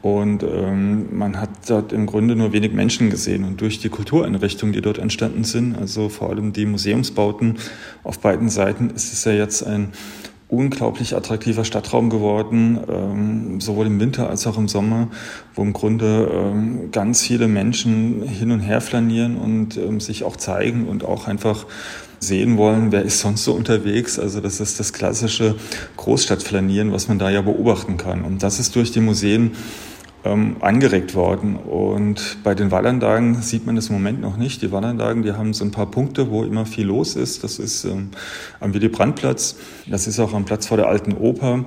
Und 0.00 0.44
ähm, 0.44 1.14
man 1.14 1.38
hat 1.40 1.50
dort 1.68 1.92
im 1.92 2.06
Grunde 2.06 2.36
nur 2.36 2.54
wenig 2.54 2.72
Menschen 2.72 3.10
gesehen. 3.10 3.44
Und 3.44 3.60
durch 3.60 3.80
die 3.80 3.90
Kultureinrichtungen, 3.90 4.72
die 4.72 4.80
dort 4.80 4.96
entstanden 4.96 5.44
sind, 5.44 5.76
also 5.76 6.08
vor 6.08 6.30
allem 6.30 6.54
die 6.54 6.64
Museumsbauten 6.64 7.56
auf 8.02 8.20
beiden 8.20 8.48
Seiten, 8.48 8.88
ist 8.90 9.12
es 9.12 9.24
ja 9.24 9.32
jetzt 9.32 9.66
ein 9.66 9.90
unglaublich 10.48 11.14
attraktiver 11.14 11.64
Stadtraum 11.64 12.08
geworden, 12.08 12.78
ähm, 12.88 13.60
sowohl 13.60 13.86
im 13.86 14.00
Winter 14.00 14.30
als 14.30 14.46
auch 14.46 14.56
im 14.56 14.66
Sommer, 14.66 15.08
wo 15.54 15.62
im 15.62 15.74
Grunde 15.74 16.30
ähm, 16.32 16.90
ganz 16.90 17.22
viele 17.22 17.48
Menschen 17.48 18.22
hin 18.22 18.50
und 18.50 18.60
her 18.60 18.80
flanieren 18.80 19.36
und 19.36 19.76
ähm, 19.76 20.00
sich 20.00 20.24
auch 20.24 20.36
zeigen 20.36 20.88
und 20.88 21.04
auch 21.04 21.26
einfach 21.26 21.66
sehen 22.20 22.56
wollen, 22.56 22.90
wer 22.92 23.02
ist 23.02 23.20
sonst 23.20 23.44
so 23.44 23.52
unterwegs. 23.52 24.18
Also 24.18 24.40
das 24.40 24.58
ist 24.58 24.80
das 24.80 24.92
klassische 24.92 25.54
Großstadtflanieren, 25.96 26.92
was 26.92 27.08
man 27.08 27.18
da 27.18 27.30
ja 27.30 27.42
beobachten 27.42 27.96
kann. 27.96 28.24
Und 28.24 28.42
das 28.42 28.58
ist 28.58 28.74
durch 28.74 28.90
die 28.90 29.00
Museen 29.00 29.52
ähm, 30.24 30.56
angeregt 30.60 31.14
worden. 31.14 31.56
Und 31.56 32.38
bei 32.42 32.54
den 32.54 32.70
Wallanlagen 32.70 33.42
sieht 33.42 33.66
man 33.66 33.76
das 33.76 33.88
im 33.88 33.94
Moment 33.94 34.20
noch 34.20 34.36
nicht. 34.36 34.62
Die 34.62 34.72
Wallanlagen, 34.72 35.22
die 35.22 35.32
haben 35.32 35.52
so 35.52 35.64
ein 35.64 35.70
paar 35.70 35.86
Punkte, 35.86 36.30
wo 36.30 36.44
immer 36.44 36.66
viel 36.66 36.86
los 36.86 37.16
ist. 37.16 37.44
Das 37.44 37.58
ist 37.58 37.84
ähm, 37.84 38.10
am 38.60 38.74
Willy-Brandt-Platz, 38.74 39.56
das 39.86 40.06
ist 40.06 40.18
auch 40.18 40.34
am 40.34 40.44
Platz 40.44 40.66
vor 40.66 40.76
der 40.76 40.88
Alten 40.88 41.12
Oper. 41.12 41.64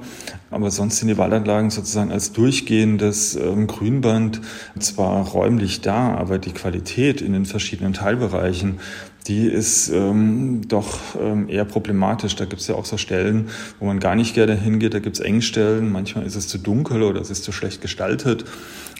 Aber 0.50 0.70
sonst 0.70 0.98
sind 0.98 1.08
die 1.08 1.17
Waldanlagen 1.17 1.70
sozusagen 1.70 2.12
als 2.12 2.34
durchgehendes 2.34 3.36
ähm, 3.36 3.67
Grünband 3.67 4.41
zwar 4.79 5.25
räumlich 5.27 5.79
da, 5.81 6.15
aber 6.15 6.39
die 6.39 6.51
Qualität 6.51 7.22
in 7.22 7.31
den 7.31 7.46
verschiedenen 7.46 7.93
Teilbereichen, 7.93 8.79
die 9.28 9.46
ist 9.46 9.90
ähm, 9.90 10.62
doch 10.68 11.00
ähm, 11.20 11.48
eher 11.48 11.66
problematisch. 11.66 12.36
Da 12.36 12.46
gibt 12.46 12.62
es 12.62 12.68
ja 12.68 12.75
auch 12.75 12.86
so 12.86 12.98
Stellen, 12.98 13.50
wo 13.80 13.86
man 13.86 14.00
gar 14.00 14.16
nicht 14.16 14.34
gerne 14.34 14.56
hingeht. 14.56 14.94
Da 14.94 15.00
gibt 15.00 15.18
es 15.18 15.22
Engstellen. 15.22 15.92
Manchmal 15.92 16.25
ist 16.25 16.36
es 16.36 16.48
zu 16.48 16.58
dunkel 16.58 17.04
oder 17.04 17.22
es 17.22 17.30
ist 17.30 17.44
zu 17.44 17.51
schlecht 17.51 17.82
gestaltet 17.82 18.46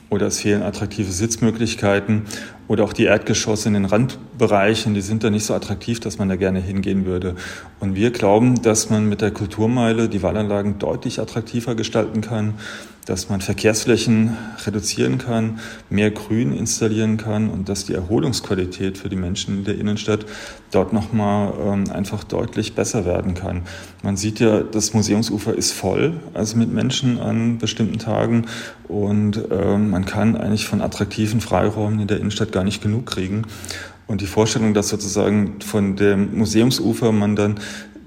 oder 0.10 0.28
es 0.28 0.42
fehlen 0.42 0.62
attraktive 0.62 1.12
Sitzmöglichkeiten 1.12 2.24
oder 2.68 2.84
auch 2.84 2.94
die 2.94 3.06
Erdgeschosse 3.06 3.68
in 3.68 3.74
den 3.74 3.86
Randbereichen, 3.86 4.94
die 4.94 5.02
sind 5.02 5.24
da 5.24 5.30
nicht 5.30 5.46
so 5.46 5.54
attraktiv, 5.54 6.00
dass 6.00 6.18
man 6.18 6.30
da 6.30 6.36
gerne 6.36 6.60
hingehen 6.60 7.06
würde. 7.06 7.36
Und 7.80 7.96
wir 7.96 8.12
glauben, 8.12 8.62
dass 8.62 8.90
man 8.90 9.10
mit 9.10 9.22
der 9.22 9.32
Kulturmeile 9.32 10.08
die 10.08 10.24
Wallanlagen 10.24 10.80
deutlich 10.80 11.20
attraktiver 11.20 11.76
gestalten 11.76 12.22
kann, 12.22 12.54
dass 13.06 13.30
man 13.30 13.42
Verkehrsflächen 13.42 14.38
reduzieren 14.66 15.18
kann, 15.18 15.60
mehr 15.90 16.12
Grün 16.12 16.54
installieren 16.56 17.18
kann 17.18 17.50
und 17.50 17.68
dass 17.68 17.86
die 17.86 17.94
Erholungsqualität 17.94 18.98
für 18.98 19.10
die 19.10 19.16
Menschen 19.16 19.60
in 19.60 19.64
der 19.64 19.78
Innenstadt 19.78 20.26
dort 20.72 20.94
nochmal 20.94 21.54
ähm, 21.66 21.92
einfach 21.92 22.24
deutlich 22.24 22.76
besser 22.76 23.06
werden 23.06 23.34
kann. 23.34 23.64
Man 24.04 24.18
sieht 24.18 24.40
ja, 24.40 24.62
das 24.62 24.94
Museumsufer 24.94 25.56
ist 25.56 25.72
voll, 25.72 26.20
also 26.34 26.58
mit 26.58 26.72
Menschen 26.72 27.20
an 27.20 27.58
bestimmten 27.58 27.98
Tagen 27.98 28.46
und 28.88 29.42
ähm, 29.52 29.90
man 29.90 30.06
kann 30.06 30.36
eigentlich 30.36 30.68
von 30.68 30.82
attraktiven 30.82 31.42
Freiräumen 31.42 32.00
in 32.00 32.08
der 32.08 32.20
Innenstadt 32.20 32.52
gar 32.52 32.61
nicht 32.64 32.82
genug 32.82 33.06
kriegen. 33.06 33.44
Und 34.08 34.22
die 34.22 34.28
Vorstellung, 34.28 34.74
dass 34.74 34.90
sozusagen 34.90 35.62
von 35.62 35.96
dem 35.96 36.38
Museumsufer 36.38 37.12
man 37.12 37.36
dann 37.36 37.60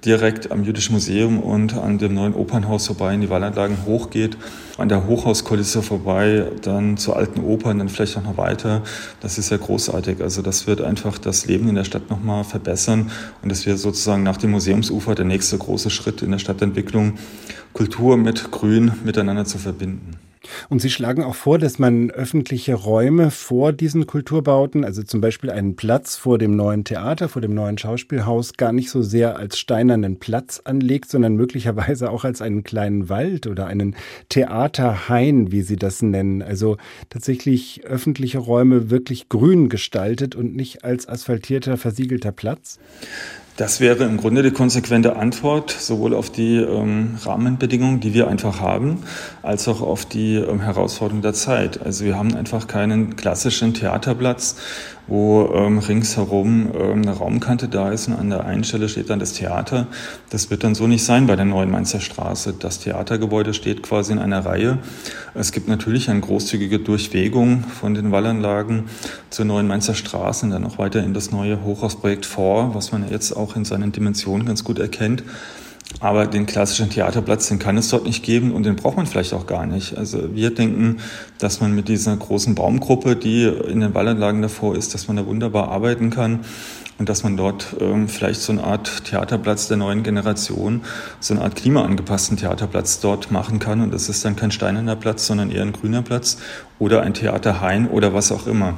direkt 0.05 0.53
am 0.53 0.65
Jüdischen 0.65 0.93
Museum 0.93 1.41
und 1.41 1.75
an 1.75 1.99
dem 1.99 2.15
neuen 2.15 2.35
Opernhaus 2.35 2.87
vorbei 2.87 3.15
in 3.15 3.23
die 3.23 3.31
Wallanlagen 3.31 3.87
hochgeht, 3.87 4.37
an 4.77 4.89
der 4.89 5.07
Hochhauskulisse 5.07 5.83
vorbei, 5.83 6.47
dann 6.63 6.97
zur 6.97 7.17
alten 7.17 7.41
Oper 7.41 7.71
und 7.71 7.79
dann 7.79 7.89
vielleicht 7.89 8.17
auch 8.19 8.23
noch 8.23 8.37
weiter. 8.37 8.83
Das 9.21 9.39
ist 9.39 9.51
ja 9.51 9.57
großartig. 9.57 10.21
Also 10.21 10.43
das 10.43 10.67
wird 10.67 10.83
einfach 10.83 11.17
das 11.19 11.47
Leben 11.47 11.69
in 11.69 11.75
der 11.75 11.85
Stadt 11.85 12.11
nochmal 12.11 12.45
verbessern 12.45 13.11
und 13.43 13.51
das 13.51 13.65
wäre 13.65 13.79
sozusagen 13.79 14.23
nach 14.23 14.37
dem 14.37 14.51
Museumsufer 14.51 15.15
der 15.15 15.25
nächste 15.25 15.57
große 15.57 15.91
Schritt 15.91 16.23
in 16.23 16.33
der 16.33 16.39
Stadtentwicklung, 16.39 17.15
Kultur 17.73 18.17
mit 18.17 18.51
Grün 18.51 18.93
miteinander 19.05 19.47
zu 19.47 19.59
verbinden. 19.59 20.19
Und 20.69 20.81
Sie 20.81 20.91
schlagen 20.91 21.23
auch 21.23 21.35
vor, 21.35 21.59
dass 21.59 21.79
man 21.79 22.11
öffentliche 22.11 22.75
Räume 22.75 23.31
vor 23.31 23.73
diesen 23.73 24.07
Kulturbauten, 24.07 24.85
also 24.85 25.03
zum 25.03 25.21
Beispiel 25.21 25.51
einen 25.51 25.77
Platz 25.77 26.17
vor 26.17 26.39
dem 26.39 26.57
neuen 26.57 26.85
Theater, 26.85 27.29
vor 27.29 27.43
dem 27.43 27.55
neuen 27.55 27.79
Schauspielhaus, 27.79 28.55
gar 28.55 28.73
nicht 28.73 28.91
so 28.91 29.03
sehr 29.03 29.37
als 29.37 29.59
steinernen 29.59 30.19
Platz 30.19 30.61
anlegt, 30.65 31.11
sondern 31.11 31.37
möglicherweise 31.37 32.11
auch 32.11 32.25
als 32.25 32.43
einen 32.43 32.65
kleinen 32.65 33.09
Wald 33.09 33.47
oder 33.47 33.67
einen 33.67 33.97
Theaterhain, 34.29 35.53
wie 35.53 35.63
Sie 35.63 35.77
das 35.77 36.03
nennen. 36.03 36.43
Also 36.43 36.77
tatsächlich 37.11 37.85
öffentliche 37.85 38.39
Räume 38.39 38.91
wirklich 38.91 39.29
grün 39.29 39.69
gestaltet 39.69 40.35
und 40.35 40.55
nicht 40.57 40.85
als 40.85 41.09
asphaltierter, 41.09 41.77
versiegelter 41.77 42.33
Platz? 42.33 42.79
Das 43.57 43.79
wäre 43.79 44.03
im 44.03 44.17
Grunde 44.17 44.43
die 44.43 44.51
konsequente 44.51 45.15
Antwort 45.15 45.71
sowohl 45.71 46.13
auf 46.13 46.29
die 46.29 46.57
ähm, 46.57 47.19
Rahmenbedingungen, 47.25 48.01
die 48.01 48.13
wir 48.13 48.27
einfach 48.27 48.61
haben, 48.61 49.05
als 49.43 49.69
auch 49.69 49.81
auf 49.81 50.05
die 50.05 50.35
ähm, 50.35 50.61
Herausforderungen 50.61 51.23
der 51.23 51.35
Zeit. 51.35 51.81
Also 51.81 52.05
wir 52.05 52.19
haben 52.19 52.35
einfach 52.35 52.67
keinen 52.67 53.15
klassischen 53.15 53.73
Theaterplatz, 53.73 54.57
wo 55.07 55.51
ähm, 55.55 55.79
ringsherum 55.79 56.71
ähm, 56.75 57.03
eine 57.03 57.13
Raumkante 57.13 57.69
da 57.69 57.91
ist 57.91 58.09
und 58.09 58.15
an 58.15 58.31
der 58.31 58.45
einen 58.45 58.65
Stelle 58.65 58.89
steht 58.89 59.11
dann 59.11 59.19
das 59.19 59.35
Theater. 59.35 59.87
Das 60.31 60.51
wird 60.51 60.65
dann 60.65 60.75
so 60.75 60.87
nicht 60.87 61.05
sein 61.05 61.27
bei 61.27 61.37
der 61.37 61.45
neuen 61.45 61.71
Mainzer 61.71 62.01
Straße. 62.01 62.55
Das 62.59 62.81
Theatergebäude 62.81 63.55
steht 63.55 63.83
quasi 63.83 64.13
in 64.13 64.19
einer 64.19 64.45
Reihe. 64.45 64.79
Es 65.35 65.53
gibt 65.53 65.69
natürlich 65.69 66.09
eine 66.09 66.21
großzügige 66.21 66.79
Durchwegung 66.79 67.65
von 67.65 67.95
den 67.95 68.13
Wallanlagen 68.13 68.85
zur 69.31 69.45
neuen 69.45 69.67
Mainzer 69.67 69.95
Straße 69.95 70.47
und 70.47 70.53
dann 70.53 70.63
noch 70.63 70.79
weiter 70.79 71.03
in 71.03 71.15
das 71.15 71.31
neue 71.31 71.63
Hochhausprojekt 71.63 72.27
vor, 72.27 72.75
was 72.75 72.93
man 72.93 73.09
jetzt 73.11 73.33
auch 73.33 73.57
in 73.57 73.65
seinen 73.65 73.93
Dimensionen 73.93 74.47
ganz 74.47 74.65
gut 74.65 74.79
erkennt. 74.79 75.23
Aber 76.01 76.27
den 76.27 76.47
klassischen 76.47 76.91
Theaterplatz, 76.91 77.49
den 77.49 77.59
kann 77.59 77.77
es 77.77 77.89
dort 77.89 78.05
nicht 78.05 78.23
geben 78.25 78.53
und 78.53 78.65
den 78.65 78.77
braucht 78.77 78.97
man 78.97 79.07
vielleicht 79.07 79.33
auch 79.33 79.47
gar 79.47 79.65
nicht. 79.67 79.97
Also 79.97 80.35
wir 80.35 80.55
denken, 80.55 80.99
dass 81.39 81.61
man 81.61 81.75
mit 81.75 81.89
dieser 81.89 82.17
großen 82.17 82.55
Baumgruppe, 82.55 83.17
die 83.17 83.45
in 83.45 83.81
den 83.81 83.95
Wallanlagen 83.95 84.43
davor 84.43 84.77
ist, 84.77 84.93
dass 84.95 85.09
man 85.09 85.17
da 85.17 85.27
wunderbar 85.27 85.69
arbeiten 85.69 86.11
kann 86.11 86.41
und 86.99 87.09
dass 87.09 87.25
man 87.25 87.37
dort 87.37 87.77
ähm, 87.81 88.09
vielleicht 88.09 88.41
so 88.41 88.53
eine 88.53 88.63
Art 88.63 89.05
Theaterplatz 89.05 89.67
der 89.67 89.77
neuen 89.77 90.03
Generation, 90.03 90.83
so 91.19 91.35
eine 91.35 91.43
Art 91.43 91.57
klimaangepassten 91.57 92.37
Theaterplatz 92.37 93.01
dort 93.01 93.31
machen 93.31 93.59
kann. 93.59 93.81
Und 93.81 93.93
das 93.93 94.09
ist 94.09 94.25
dann 94.25 94.37
kein 94.37 94.53
steinerner 94.53 94.95
Platz, 94.95 95.27
sondern 95.27 95.51
eher 95.51 95.63
ein 95.63 95.73
grüner 95.73 96.03
Platz 96.03 96.39
oder 96.79 97.03
ein 97.03 97.15
Theaterhain 97.15 97.89
oder 97.89 98.15
was 98.15 98.31
auch 98.31 98.47
immer. 98.47 98.75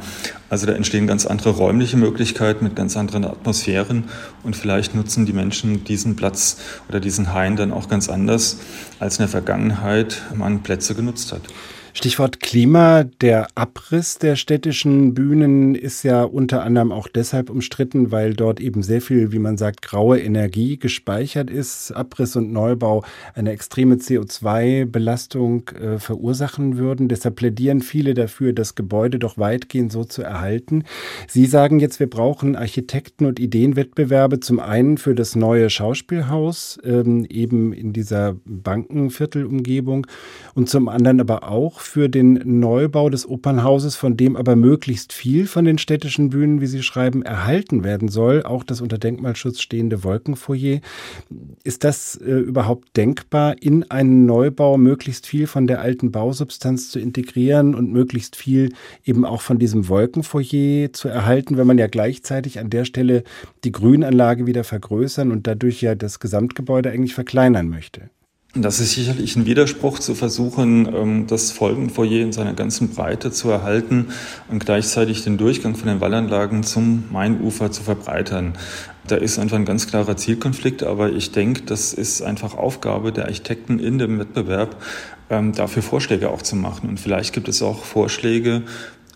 Also 0.49 0.66
da 0.66 0.73
entstehen 0.73 1.06
ganz 1.06 1.26
andere 1.26 1.50
räumliche 1.50 1.96
Möglichkeiten 1.96 2.64
mit 2.64 2.76
ganz 2.76 2.96
anderen 2.96 3.25
Atmosphären 3.25 4.04
und 4.42 4.56
vielleicht 4.56 4.94
nutzen 4.94 5.26
die 5.26 5.32
Menschen 5.32 5.85
diesen 5.85 6.16
Platz 6.16 6.58
oder 6.88 7.00
diesen 7.00 7.35
Hain 7.35 7.56
dann 7.56 7.73
auch 7.73 7.88
ganz 7.88 8.08
anders, 8.08 8.58
als 8.99 9.16
in 9.18 9.23
der 9.25 9.28
Vergangenheit 9.28 10.23
man 10.35 10.62
Plätze 10.62 10.94
genutzt 10.94 11.32
hat. 11.32 11.42
Stichwort 11.96 12.40
Klima. 12.40 13.04
Der 13.04 13.48
Abriss 13.54 14.18
der 14.18 14.36
städtischen 14.36 15.14
Bühnen 15.14 15.74
ist 15.74 16.02
ja 16.02 16.24
unter 16.24 16.62
anderem 16.62 16.92
auch 16.92 17.08
deshalb 17.08 17.48
umstritten, 17.48 18.12
weil 18.12 18.34
dort 18.34 18.60
eben 18.60 18.82
sehr 18.82 19.00
viel, 19.00 19.32
wie 19.32 19.38
man 19.38 19.56
sagt, 19.56 19.80
graue 19.80 20.20
Energie 20.20 20.76
gespeichert 20.76 21.48
ist. 21.48 21.92
Abriss 21.92 22.36
und 22.36 22.52
Neubau 22.52 23.02
eine 23.32 23.50
extreme 23.52 23.94
CO2-Belastung 23.94 25.70
äh, 25.70 25.98
verursachen 25.98 26.76
würden. 26.76 27.08
Deshalb 27.08 27.36
plädieren 27.36 27.80
viele 27.80 28.12
dafür, 28.12 28.52
das 28.52 28.74
Gebäude 28.74 29.18
doch 29.18 29.38
weitgehend 29.38 29.90
so 29.90 30.04
zu 30.04 30.20
erhalten. 30.20 30.84
Sie 31.28 31.46
sagen 31.46 31.80
jetzt, 31.80 31.98
wir 31.98 32.10
brauchen 32.10 32.56
Architekten- 32.56 33.24
und 33.24 33.40
Ideenwettbewerbe 33.40 34.40
zum 34.40 34.60
einen 34.60 34.98
für 34.98 35.14
das 35.14 35.34
neue 35.34 35.70
Schauspielhaus, 35.70 36.78
ähm, 36.84 37.24
eben 37.30 37.72
in 37.72 37.94
dieser 37.94 38.36
Bankenviertelumgebung 38.44 40.06
und 40.54 40.68
zum 40.68 40.90
anderen 40.90 41.22
aber 41.22 41.50
auch 41.50 41.86
für 41.87 42.09
den 42.09 42.40
Neubau 42.45 43.09
des 43.11 43.28
Opernhauses, 43.28 43.97
von 43.97 44.16
dem 44.16 44.37
aber 44.37 44.57
möglichst 44.57 45.12
viel 45.12 45.47
von 45.47 45.64
den 45.64 45.78
städtischen 45.78 46.31
Bühnen, 46.31 46.61
wie 46.61 46.66
Sie 46.66 46.83
schreiben, 46.83 47.23
erhalten 47.23 47.85
werden 47.85 48.09
soll, 48.09 48.43
auch 48.43 48.64
das 48.64 48.81
unter 48.81 48.99
Denkmalschutz 48.99 49.61
stehende 49.61 50.05
Wolkenfoyer. 50.05 50.81
Ist 51.64 51.85
das 51.85 52.16
äh, 52.16 52.31
überhaupt 52.31 52.97
denkbar, 52.97 53.57
in 53.61 53.90
einen 53.90 54.26
Neubau 54.26 54.76
möglichst 54.78 55.26
viel 55.26 55.47
von 55.47 55.66
der 55.66 55.81
alten 55.81 56.11
Bausubstanz 56.11 56.90
zu 56.90 56.99
integrieren 56.99 57.75
und 57.75 57.93
möglichst 57.93 58.37
viel 58.37 58.73
eben 59.05 59.25
auch 59.25 59.40
von 59.40 59.59
diesem 59.59 59.88
Wolkenfoyer 59.88 60.93
zu 60.93 61.09
erhalten, 61.09 61.57
wenn 61.57 61.66
man 61.66 61.78
ja 61.78 61.87
gleichzeitig 61.87 62.59
an 62.59 62.71
der 62.71 62.85
Stelle 62.85 63.23
die 63.64 63.73
Grünanlage 63.73 64.47
wieder 64.47 64.64
vergrößern 64.64 65.31
und 65.31 65.47
dadurch 65.47 65.81
ja 65.81 65.95
das 65.95 66.21
Gesamtgebäude 66.21 66.90
eigentlich 66.90 67.14
verkleinern 67.14 67.69
möchte? 67.69 68.11
Das 68.58 68.80
ist 68.80 68.92
sicherlich 68.92 69.36
ein 69.36 69.44
Widerspruch 69.44 69.98
zu 69.98 70.14
versuchen, 70.14 70.88
ähm, 70.94 71.26
das 71.26 71.50
Folgenfoyer 71.50 72.22
in 72.22 72.32
seiner 72.32 72.54
ganzen 72.54 72.88
Breite 72.88 73.30
zu 73.30 73.50
erhalten 73.50 74.06
und 74.48 74.64
gleichzeitig 74.64 75.25
den 75.25 75.36
Durchgang 75.36 75.75
von 75.75 75.88
den 75.88 76.00
Wallanlagen 76.00 76.62
zum 76.62 77.04
Mainufer 77.12 77.70
zu 77.70 77.82
verbreitern. 77.82 78.54
Da 79.06 79.16
ist 79.16 79.38
einfach 79.38 79.56
ein 79.58 79.66
ganz 79.66 79.86
klarer 79.88 80.16
Zielkonflikt, 80.16 80.84
aber 80.84 81.12
ich 81.12 81.32
denke, 81.32 81.62
das 81.66 81.92
ist 81.92 82.22
einfach 82.22 82.54
Aufgabe 82.54 83.12
der 83.12 83.26
Architekten 83.26 83.78
in 83.78 83.98
dem 83.98 84.18
Wettbewerb, 84.18 84.82
ähm, 85.28 85.52
dafür 85.52 85.82
Vorschläge 85.82 86.30
auch 86.30 86.40
zu 86.40 86.56
machen. 86.56 86.88
Und 86.88 86.98
vielleicht 86.98 87.34
gibt 87.34 87.48
es 87.48 87.60
auch 87.60 87.84
Vorschläge, 87.84 88.62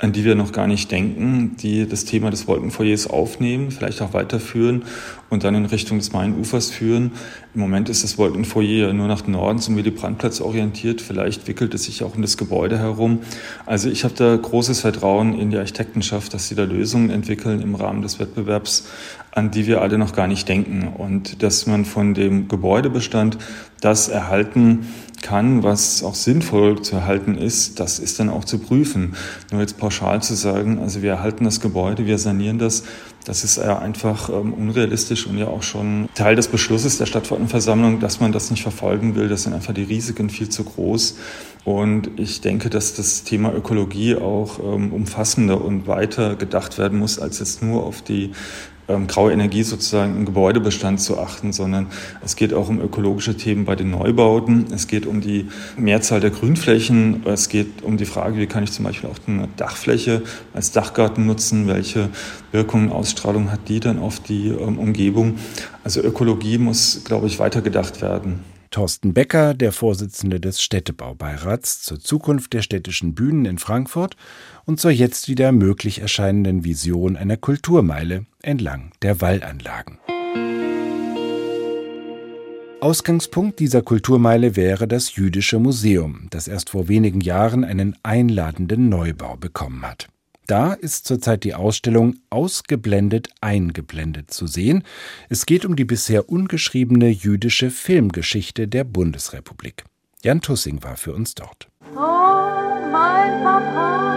an 0.00 0.12
die 0.12 0.25
wir 0.25 0.35
noch 0.35 0.52
gar 0.52 0.66
nicht 0.66 0.90
denken, 0.90 1.56
die 1.56 1.87
das 1.87 2.04
Thema 2.04 2.30
des 2.30 2.47
Wolkenfoyers 2.47 3.09
aufnehmen, 3.09 3.70
vielleicht 3.70 4.02
auch 4.02 4.12
weiterführen 4.12 4.85
und 5.30 5.44
dann 5.44 5.54
in 5.54 5.64
Richtung 5.64 5.99
des 5.99 6.12
Mainufers 6.12 6.70
führen. 6.70 7.12
Im 7.54 7.60
Moment 7.60 7.88
ist 7.88 8.04
das 8.04 8.18
Wolkenfoyer 8.18 8.92
nur 8.92 9.06
nach 9.06 9.26
Norden 9.26 9.60
zum 9.60 9.76
Willy-Brandt-Platz 9.76 10.40
orientiert. 10.40 11.00
Vielleicht 11.00 11.46
wickelt 11.49 11.72
es 11.72 11.84
sich 11.84 12.02
auch 12.04 12.16
um 12.16 12.22
das 12.22 12.37
Gebäude 12.37 12.78
herum. 12.78 13.20
Also 13.64 13.88
ich 13.88 14.04
habe 14.04 14.14
da 14.14 14.37
großes 14.37 14.80
Vertrauen 14.80 15.38
in 15.38 15.50
die 15.50 15.56
Architektenschaft, 15.56 16.34
dass 16.34 16.49
sie 16.49 16.56
da 16.56 16.64
Lösungen 16.64 17.10
entwickeln 17.10 17.62
im 17.62 17.76
Rahmen 17.76 18.02
des 18.02 18.18
Wettbewerbs, 18.18 18.88
an 19.32 19.52
die 19.52 19.66
wir 19.66 19.80
alle 19.80 19.99
noch 19.99 20.12
gar 20.12 20.26
nicht 20.26 20.49
denken. 20.49 20.88
Und 20.88 21.42
dass 21.42 21.66
man 21.66 21.84
von 21.84 22.14
dem 22.14 22.49
Gebäudebestand 22.49 23.38
das 23.80 24.08
erhalten 24.08 24.87
kann, 25.22 25.62
was 25.62 26.02
auch 26.02 26.14
sinnvoll 26.14 26.82
zu 26.82 26.96
erhalten 26.96 27.37
ist, 27.37 27.78
das 27.78 27.99
ist 27.99 28.18
dann 28.18 28.30
auch 28.30 28.44
zu 28.44 28.58
prüfen. 28.58 29.14
Nur 29.52 29.60
jetzt 29.60 29.78
pauschal 29.78 30.22
zu 30.22 30.34
sagen, 30.34 30.78
also 30.78 31.02
wir 31.02 31.10
erhalten 31.10 31.44
das 31.44 31.60
Gebäude, 31.60 32.06
wir 32.06 32.18
sanieren 32.18 32.58
das, 32.58 32.84
das 33.25 33.45
ist 33.45 33.57
ja 33.59 33.79
einfach 33.79 34.29
ähm, 34.31 34.55
unrealistisch 34.55 35.27
und 35.27 35.37
ja 35.39 35.47
auch 35.47 35.62
schon 35.62 36.09
Teil 36.15 36.37
des 36.37 36.49
Beschlusses 36.49 36.99
der 36.99 37.07
Stadtverordnetenversammlung, 37.07 38.00
dass 38.00 38.21
man 38.21 38.33
das 38.33 38.50
nicht 38.50 38.62
verfolgen 38.62 39.15
will. 39.15 39.29
Das 39.29 39.43
sind 39.43 39.53
einfach 39.53 39.75
die 39.75 39.83
Risiken 39.83 40.31
viel 40.31 40.49
zu 40.49 40.65
groß. 40.65 41.17
Und 41.65 42.19
ich 42.19 42.41
denke, 42.41 42.71
dass 42.71 42.95
das 42.95 43.23
Thema 43.23 43.53
Ökologie 43.53 44.17
auch 44.17 44.59
ähm, 44.61 44.93
umfassender 44.93 45.62
und 45.62 45.87
weiter 45.87 46.37
gedacht 46.37 46.79
werden 46.79 46.99
muss, 46.99 47.19
als 47.19 47.39
jetzt 47.39 47.62
nur 47.62 47.85
auf 47.85 48.00
die 48.00 48.33
ähm, 48.90 49.06
graue 49.06 49.32
Energie 49.32 49.62
sozusagen 49.62 50.16
im 50.16 50.25
Gebäudebestand 50.25 51.00
zu 51.00 51.18
achten, 51.18 51.52
sondern 51.52 51.87
es 52.25 52.37
geht 52.37 52.52
auch 52.52 52.68
um 52.68 52.80
ökologische 52.80 53.37
Themen 53.37 53.64
bei 53.64 53.76
den 53.76 53.90
Neubauten. 53.90 54.66
Es 54.75 54.87
geht 54.87 55.06
um 55.06 55.20
die 55.20 55.49
Mehrzahl 55.76 56.20
der 56.20 56.30
Grünflächen. 56.30 57.25
Es 57.26 57.49
geht 57.49 57.82
um 57.82 57.97
die 57.97 58.04
Frage, 58.04 58.38
wie 58.38 58.47
kann 58.47 58.64
ich 58.64 58.73
zum 58.73 58.85
Beispiel 58.85 59.09
auch 59.09 59.16
eine 59.26 59.49
Dachfläche 59.56 60.23
als 60.52 60.73
Dachgarten 60.73 61.26
nutzen? 61.26 61.68
Welche 61.68 62.09
Wirkungen, 62.52 62.90
Ausstrahlung 62.90 63.50
hat 63.50 63.68
die 63.68 63.80
dann 63.80 63.99
auf 63.99 64.20
die 64.20 64.49
ähm, 64.49 64.78
Umgebung? 64.78 65.37
Also 65.85 66.02
Ökologie 66.02 66.59
muss, 66.59 67.02
glaube 67.04 67.26
ich, 67.26 67.38
weitergedacht 67.38 68.02
werden. 68.02 68.50
Thorsten 68.71 69.15
Becker, 69.15 69.55
der 69.55 69.73
Vorsitzende 69.73 70.39
des 70.39 70.62
Städtebaubeirats 70.62 71.83
zur 71.83 71.99
Zukunft 71.99 72.53
der 72.53 72.62
städtischen 72.62 73.15
Bühnen 73.15 73.45
in 73.45 73.59
Frankfurt 73.59 74.17
und 74.65 74.79
zur 74.79 74.93
jetzt 74.93 75.29
wieder 75.29 75.50
möglich 75.50 76.00
erscheinenden 76.00 76.65
Vision 76.65 77.17
einer 77.17 77.37
Kulturmeile 77.37 78.27
entlang 78.43 78.93
der 79.03 79.21
Wallanlagen. 79.21 79.99
Ausgangspunkt 82.81 83.59
dieser 83.59 83.83
Kulturmeile 83.83 84.55
wäre 84.55 84.87
das 84.87 85.17
Jüdische 85.17 85.59
Museum, 85.59 86.29
das 86.31 86.47
erst 86.47 86.71
vor 86.71 86.87
wenigen 86.87 87.21
Jahren 87.21 87.65
einen 87.65 87.97
einladenden 88.05 88.89
Neubau 88.89 89.37
bekommen 89.37 89.83
hat. 89.83 90.09
Da 90.50 90.73
ist 90.73 91.07
zurzeit 91.07 91.45
die 91.45 91.54
Ausstellung 91.54 92.16
Ausgeblendet 92.28 93.28
eingeblendet 93.40 94.33
zu 94.33 94.49
sehen. 94.49 94.83
Es 95.28 95.47
geht 95.47 95.64
um 95.64 95.76
die 95.76 95.85
bisher 95.85 96.28
ungeschriebene 96.28 97.09
jüdische 97.09 97.71
Filmgeschichte 97.71 98.66
der 98.66 98.83
Bundesrepublik. 98.83 99.85
Jan 100.25 100.40
Tussing 100.40 100.83
war 100.83 100.97
für 100.97 101.14
uns 101.14 101.37
dort. 101.37 101.69
Oh, 101.95 101.99
mein 102.90 104.10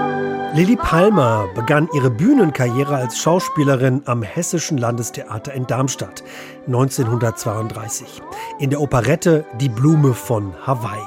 Lilly 0.55 0.75
Palmer 0.75 1.47
begann 1.55 1.89
ihre 1.95 2.11
Bühnenkarriere 2.11 2.95
als 2.95 3.17
Schauspielerin 3.17 4.03
am 4.05 4.21
Hessischen 4.21 4.77
Landestheater 4.77 5.51
in 5.51 5.65
Darmstadt 5.65 6.23
1932 6.67 8.21
in 8.59 8.69
der 8.69 8.79
Operette 8.79 9.45
Die 9.59 9.69
Blume 9.69 10.13
von 10.13 10.53
Hawaii. 10.63 11.01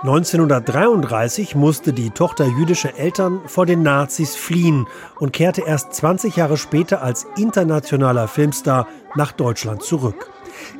1933 0.00 1.54
musste 1.54 1.92
die 1.92 2.08
Tochter 2.08 2.46
jüdischer 2.46 2.98
Eltern 2.98 3.42
vor 3.44 3.66
den 3.66 3.82
Nazis 3.82 4.34
fliehen 4.36 4.86
und 5.20 5.34
kehrte 5.34 5.64
erst 5.66 5.92
20 5.92 6.36
Jahre 6.36 6.56
später 6.56 7.02
als 7.02 7.26
internationaler 7.36 8.26
Filmstar 8.26 8.88
nach 9.16 9.32
Deutschland 9.32 9.82
zurück. 9.82 10.30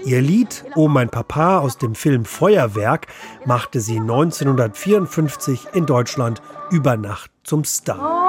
Ihr 0.05 0.23
Lied 0.23 0.65
Oh 0.77 0.89
mein 0.89 1.09
Papa 1.09 1.59
aus 1.59 1.79
dem 1.79 1.95
Film 1.95 2.25
Feuerwerk 2.25 3.07
machte 3.45 3.81
sie 3.81 3.99
1954 3.99 5.69
in 5.75 5.87
Deutschland 5.87 6.43
über 6.71 6.97
Nacht 6.97 7.31
zum 7.45 7.65
Star. 7.65 8.29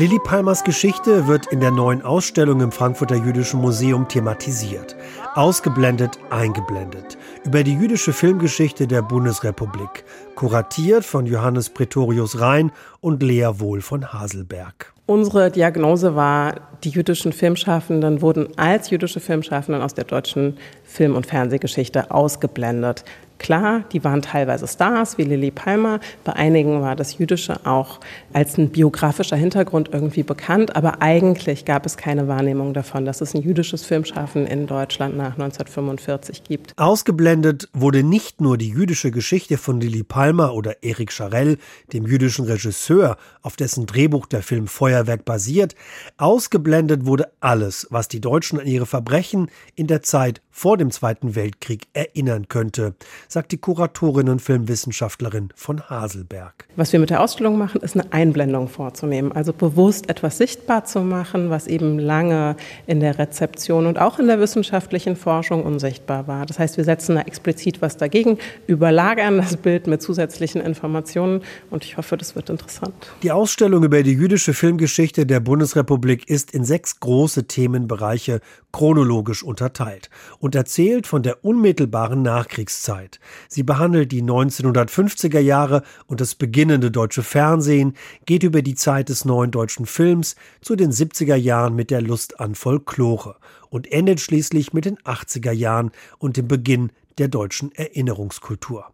Lilly 0.00 0.18
Palmers 0.18 0.64
Geschichte 0.64 1.26
wird 1.26 1.48
in 1.48 1.60
der 1.60 1.72
neuen 1.72 2.00
Ausstellung 2.00 2.62
im 2.62 2.72
Frankfurter 2.72 3.16
Jüdischen 3.16 3.60
Museum 3.60 4.08
thematisiert. 4.08 4.96
Ausgeblendet, 5.34 6.18
eingeblendet. 6.30 7.18
Über 7.44 7.64
die 7.64 7.74
jüdische 7.74 8.14
Filmgeschichte 8.14 8.86
der 8.86 9.02
Bundesrepublik. 9.02 10.04
Kuratiert 10.36 11.04
von 11.04 11.26
Johannes 11.26 11.68
Pretorius 11.68 12.40
Rhein 12.40 12.72
und 13.02 13.22
Lea 13.22 13.50
Wohl 13.56 13.82
von 13.82 14.10
Haselberg. 14.10 14.94
Unsere 15.10 15.50
Diagnose 15.50 16.14
war, 16.14 16.54
die 16.84 16.90
jüdischen 16.90 17.32
Filmschaffenden 17.32 18.22
wurden 18.22 18.56
als 18.56 18.90
jüdische 18.90 19.18
Filmschaffenden 19.18 19.82
aus 19.82 19.92
der 19.92 20.04
deutschen 20.04 20.56
Film- 20.84 21.16
und 21.16 21.26
Fernsehgeschichte 21.26 22.12
ausgeblendet. 22.12 23.02
Klar, 23.40 23.84
die 23.90 24.04
waren 24.04 24.20
teilweise 24.20 24.68
Stars 24.68 25.16
wie 25.16 25.22
Lily 25.22 25.50
Palmer. 25.50 25.98
Bei 26.24 26.34
einigen 26.34 26.82
war 26.82 26.94
das 26.94 27.16
Jüdische 27.16 27.64
auch 27.64 27.98
als 28.34 28.58
ein 28.58 28.68
biografischer 28.68 29.34
Hintergrund 29.36 29.88
irgendwie 29.94 30.22
bekannt. 30.22 30.76
Aber 30.76 31.00
eigentlich 31.00 31.64
gab 31.64 31.86
es 31.86 31.96
keine 31.96 32.28
Wahrnehmung 32.28 32.74
davon, 32.74 33.06
dass 33.06 33.22
es 33.22 33.34
ein 33.34 33.40
jüdisches 33.40 33.82
Filmschaffen 33.82 34.46
in 34.46 34.66
Deutschland 34.66 35.16
nach 35.16 35.32
1945 35.32 36.44
gibt. 36.44 36.74
Ausgeblendet 36.76 37.70
wurde 37.72 38.02
nicht 38.02 38.42
nur 38.42 38.58
die 38.58 38.68
jüdische 38.68 39.10
Geschichte 39.10 39.56
von 39.56 39.80
Lily 39.80 40.02
Palmer 40.02 40.52
oder 40.52 40.84
Eric 40.84 41.10
Charell, 41.10 41.56
dem 41.94 42.06
jüdischen 42.06 42.44
Regisseur, 42.44 43.16
auf 43.40 43.56
dessen 43.56 43.86
Drehbuch 43.86 44.26
der 44.26 44.42
Film 44.42 44.66
Feuerwerk 44.66 45.24
basiert. 45.24 45.74
Ausgeblendet 46.18 47.06
wurde 47.06 47.32
alles, 47.40 47.86
was 47.88 48.06
die 48.06 48.20
Deutschen 48.20 48.60
an 48.60 48.66
ihre 48.66 48.84
Verbrechen 48.84 49.50
in 49.76 49.86
der 49.86 50.02
Zeit 50.02 50.42
vor 50.50 50.76
dem 50.76 50.90
Zweiten 50.90 51.34
Weltkrieg 51.36 51.86
erinnern 51.94 52.48
könnte 52.48 52.94
sagt 53.30 53.52
die 53.52 53.58
Kuratorin 53.58 54.28
und 54.28 54.42
Filmwissenschaftlerin 54.42 55.50
von 55.54 55.88
Haselberg. 55.88 56.66
Was 56.74 56.92
wir 56.92 56.98
mit 56.98 57.10
der 57.10 57.22
Ausstellung 57.22 57.56
machen, 57.56 57.80
ist 57.80 57.94
eine 57.94 58.12
Einblendung 58.12 58.66
vorzunehmen, 58.66 59.30
also 59.30 59.52
bewusst 59.52 60.10
etwas 60.10 60.36
sichtbar 60.36 60.84
zu 60.84 61.00
machen, 61.02 61.48
was 61.48 61.68
eben 61.68 62.00
lange 62.00 62.56
in 62.88 62.98
der 62.98 63.20
Rezeption 63.20 63.86
und 63.86 64.00
auch 64.00 64.18
in 64.18 64.26
der 64.26 64.40
wissenschaftlichen 64.40 65.14
Forschung 65.14 65.62
unsichtbar 65.62 66.26
war. 66.26 66.44
Das 66.44 66.58
heißt, 66.58 66.76
wir 66.76 66.82
setzen 66.82 67.14
da 67.14 67.22
explizit 67.22 67.80
was 67.80 67.96
dagegen, 67.96 68.38
überlagern 68.66 69.36
das 69.36 69.56
Bild 69.56 69.86
mit 69.86 70.02
zusätzlichen 70.02 70.60
Informationen 70.60 71.42
und 71.70 71.84
ich 71.84 71.96
hoffe, 71.96 72.16
das 72.16 72.34
wird 72.34 72.50
interessant. 72.50 72.94
Die 73.22 73.30
Ausstellung 73.30 73.84
über 73.84 74.02
die 74.02 74.14
jüdische 74.14 74.54
Filmgeschichte 74.54 75.24
der 75.24 75.38
Bundesrepublik 75.38 76.28
ist 76.28 76.50
in 76.50 76.64
sechs 76.64 76.98
große 76.98 77.44
Themenbereiche 77.44 78.40
chronologisch 78.72 79.44
unterteilt 79.44 80.10
und 80.40 80.56
erzählt 80.56 81.06
von 81.06 81.22
der 81.22 81.44
unmittelbaren 81.44 82.22
Nachkriegszeit. 82.22 83.19
Sie 83.48 83.62
behandelt 83.62 84.12
die 84.12 84.22
1950er 84.22 85.40
Jahre 85.40 85.82
und 86.06 86.20
das 86.20 86.34
beginnende 86.34 86.90
deutsche 86.90 87.22
Fernsehen, 87.22 87.94
geht 88.26 88.42
über 88.42 88.62
die 88.62 88.74
Zeit 88.74 89.08
des 89.08 89.24
neuen 89.24 89.50
deutschen 89.50 89.86
Films 89.86 90.36
zu 90.60 90.76
den 90.76 90.92
70er 90.92 91.36
Jahren 91.36 91.74
mit 91.74 91.90
der 91.90 92.02
Lust 92.02 92.40
an 92.40 92.54
Folklore 92.54 93.36
und 93.68 93.90
endet 93.90 94.20
schließlich 94.20 94.72
mit 94.72 94.84
den 94.84 94.98
80er 94.98 95.52
Jahren 95.52 95.90
und 96.18 96.36
dem 96.36 96.48
Beginn 96.48 96.92
der 97.18 97.28
deutschen 97.28 97.72
Erinnerungskultur. 97.72 98.92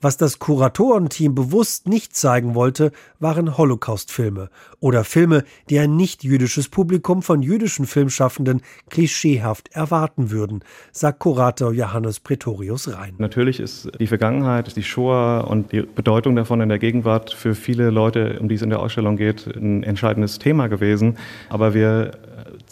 Was 0.00 0.16
das 0.16 0.38
Kuratorenteam 0.38 1.34
bewusst 1.34 1.88
nicht 1.88 2.14
zeigen 2.14 2.54
wollte, 2.54 2.92
waren 3.20 3.56
Holocaust-Filme 3.56 4.50
oder 4.80 5.04
Filme, 5.04 5.44
die 5.70 5.78
ein 5.78 5.96
nicht-jüdisches 5.96 6.68
Publikum 6.68 7.22
von 7.22 7.42
jüdischen 7.42 7.86
Filmschaffenden 7.86 8.60
klischeehaft 8.90 9.68
erwarten 9.72 10.30
würden, 10.30 10.62
sagt 10.92 11.20
Kurator 11.20 11.72
Johannes 11.72 12.20
Pretorius 12.20 12.92
Rhein. 12.92 13.14
Natürlich 13.18 13.60
ist 13.60 13.90
die 13.98 14.06
Vergangenheit, 14.06 14.76
die 14.76 14.82
Shoah 14.82 15.46
und 15.48 15.72
die 15.72 15.82
Bedeutung 15.82 16.36
davon 16.36 16.60
in 16.60 16.68
der 16.68 16.78
Gegenwart 16.78 17.32
für 17.32 17.54
viele 17.54 17.90
Leute, 17.90 18.38
um 18.40 18.48
die 18.48 18.56
es 18.56 18.62
in 18.62 18.70
der 18.70 18.80
Ausstellung 18.80 19.16
geht, 19.16 19.46
ein 19.46 19.82
entscheidendes 19.82 20.38
Thema 20.38 20.66
gewesen. 20.66 21.16
Aber 21.48 21.72
wir 21.72 22.12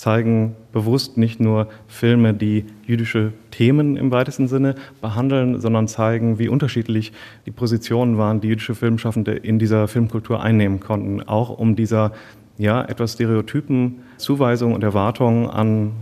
zeigen 0.02 0.56
bewusst 0.72 1.16
nicht 1.16 1.38
nur 1.38 1.68
Filme, 1.86 2.34
die 2.34 2.64
jüdische 2.84 3.32
Themen 3.52 3.96
im 3.96 4.10
weitesten 4.10 4.48
Sinne 4.48 4.74
behandeln, 5.00 5.60
sondern 5.60 5.86
zeigen, 5.86 6.40
wie 6.40 6.48
unterschiedlich 6.48 7.12
die 7.46 7.52
Positionen 7.52 8.18
waren, 8.18 8.40
die 8.40 8.48
jüdische 8.48 8.74
Filmschaffende 8.74 9.30
in 9.30 9.60
dieser 9.60 9.86
Filmkultur 9.86 10.42
einnehmen 10.42 10.80
konnten, 10.80 11.22
auch 11.22 11.56
um 11.56 11.76
dieser 11.76 12.10
ja, 12.58 12.82
etwas 12.82 13.12
stereotypen 13.12 14.00
Zuweisung 14.16 14.74
und 14.74 14.82
Erwartung 14.82 15.48
an 15.48 15.92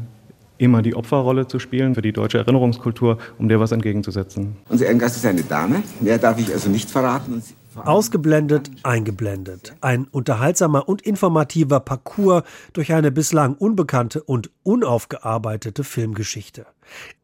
immer 0.56 0.80
die 0.80 0.94
Opferrolle 0.94 1.46
zu 1.46 1.58
spielen 1.58 1.94
für 1.94 2.02
die 2.02 2.12
deutsche 2.12 2.38
Erinnerungskultur, 2.38 3.18
um 3.38 3.50
der 3.50 3.60
was 3.60 3.70
entgegenzusetzen. 3.70 4.56
Unser 4.70 4.86
Ehrengast 4.86 5.16
ist 5.16 5.26
eine 5.26 5.42
Dame, 5.42 5.82
mehr 6.00 6.16
darf 6.16 6.38
ich 6.38 6.50
also 6.50 6.70
nicht 6.70 6.90
verraten. 6.90 7.42
Ausgeblendet, 7.86 8.70
eingeblendet. 8.82 9.74
Ein 9.80 10.06
unterhaltsamer 10.06 10.88
und 10.88 11.02
informativer 11.02 11.80
Parcours 11.80 12.42
durch 12.72 12.92
eine 12.92 13.10
bislang 13.10 13.54
unbekannte 13.54 14.22
und 14.22 14.50
unaufgearbeitete 14.62 15.84
Filmgeschichte. 15.84 16.66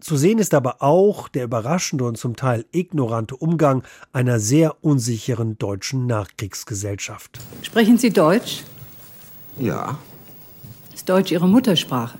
Zu 0.00 0.16
sehen 0.16 0.38
ist 0.38 0.54
aber 0.54 0.82
auch 0.82 1.28
der 1.28 1.44
überraschende 1.44 2.04
und 2.04 2.16
zum 2.18 2.36
Teil 2.36 2.64
ignorante 2.72 3.36
Umgang 3.36 3.82
einer 4.12 4.38
sehr 4.38 4.76
unsicheren 4.84 5.58
deutschen 5.58 6.06
Nachkriegsgesellschaft. 6.06 7.40
Sprechen 7.62 7.98
Sie 7.98 8.10
Deutsch? 8.10 8.62
Ja. 9.58 9.98
Ist 10.94 11.08
Deutsch 11.08 11.32
Ihre 11.32 11.48
Muttersprache? 11.48 12.18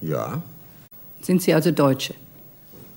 Ja. 0.00 0.42
Sind 1.20 1.42
Sie 1.42 1.54
also 1.54 1.70
Deutsche? 1.70 2.14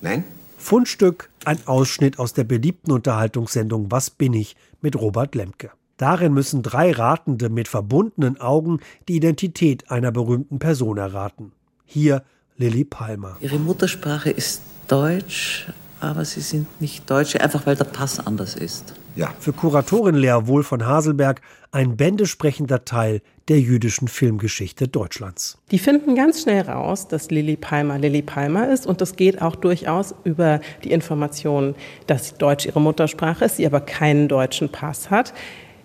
Nein. 0.00 0.24
Fundstück, 0.58 1.30
ein 1.44 1.58
Ausschnitt 1.66 2.18
aus 2.18 2.34
der 2.34 2.44
beliebten 2.44 2.90
Unterhaltungssendung 2.90 3.90
Was 3.90 4.10
bin 4.10 4.34
ich 4.34 4.56
mit 4.80 4.96
Robert 4.96 5.34
Lemke. 5.34 5.70
Darin 5.96 6.32
müssen 6.32 6.62
drei 6.62 6.92
Ratende 6.92 7.48
mit 7.48 7.66
verbundenen 7.66 8.40
Augen 8.40 8.80
die 9.08 9.16
Identität 9.16 9.90
einer 9.90 10.12
berühmten 10.12 10.58
Person 10.58 10.96
erraten. 10.96 11.52
Hier 11.84 12.22
Lilly 12.56 12.84
Palmer. 12.84 13.36
Ihre 13.40 13.58
Muttersprache 13.58 14.30
ist 14.30 14.62
Deutsch, 14.86 15.68
aber 16.00 16.24
Sie 16.24 16.40
sind 16.40 16.80
nicht 16.80 17.10
Deutsche, 17.10 17.40
einfach 17.40 17.66
weil 17.66 17.76
der 17.76 17.84
Pass 17.84 18.24
anders 18.24 18.54
ist. 18.54 18.94
Ja. 19.18 19.34
Für 19.40 19.52
Kuratorin 19.52 20.14
Lea 20.14 20.42
Wohl 20.44 20.62
von 20.62 20.86
Haselberg 20.86 21.40
ein 21.72 21.96
bändesprechender 21.96 22.84
Teil 22.84 23.20
der 23.48 23.58
jüdischen 23.58 24.06
Filmgeschichte 24.06 24.86
Deutschlands. 24.86 25.58
Die 25.72 25.80
finden 25.80 26.14
ganz 26.14 26.42
schnell 26.42 26.62
raus, 26.62 27.08
dass 27.08 27.28
Lilly 27.28 27.56
Palmer 27.56 27.98
Lilly 27.98 28.22
Palmer 28.22 28.72
ist 28.72 28.86
und 28.86 29.00
das 29.00 29.16
geht 29.16 29.42
auch 29.42 29.56
durchaus 29.56 30.14
über 30.22 30.60
die 30.84 30.92
Information, 30.92 31.74
dass 32.06 32.34
Deutsch 32.34 32.66
ihre 32.66 32.80
Muttersprache 32.80 33.46
ist, 33.46 33.56
sie 33.56 33.66
aber 33.66 33.80
keinen 33.80 34.28
deutschen 34.28 34.68
Pass 34.68 35.10
hat. 35.10 35.34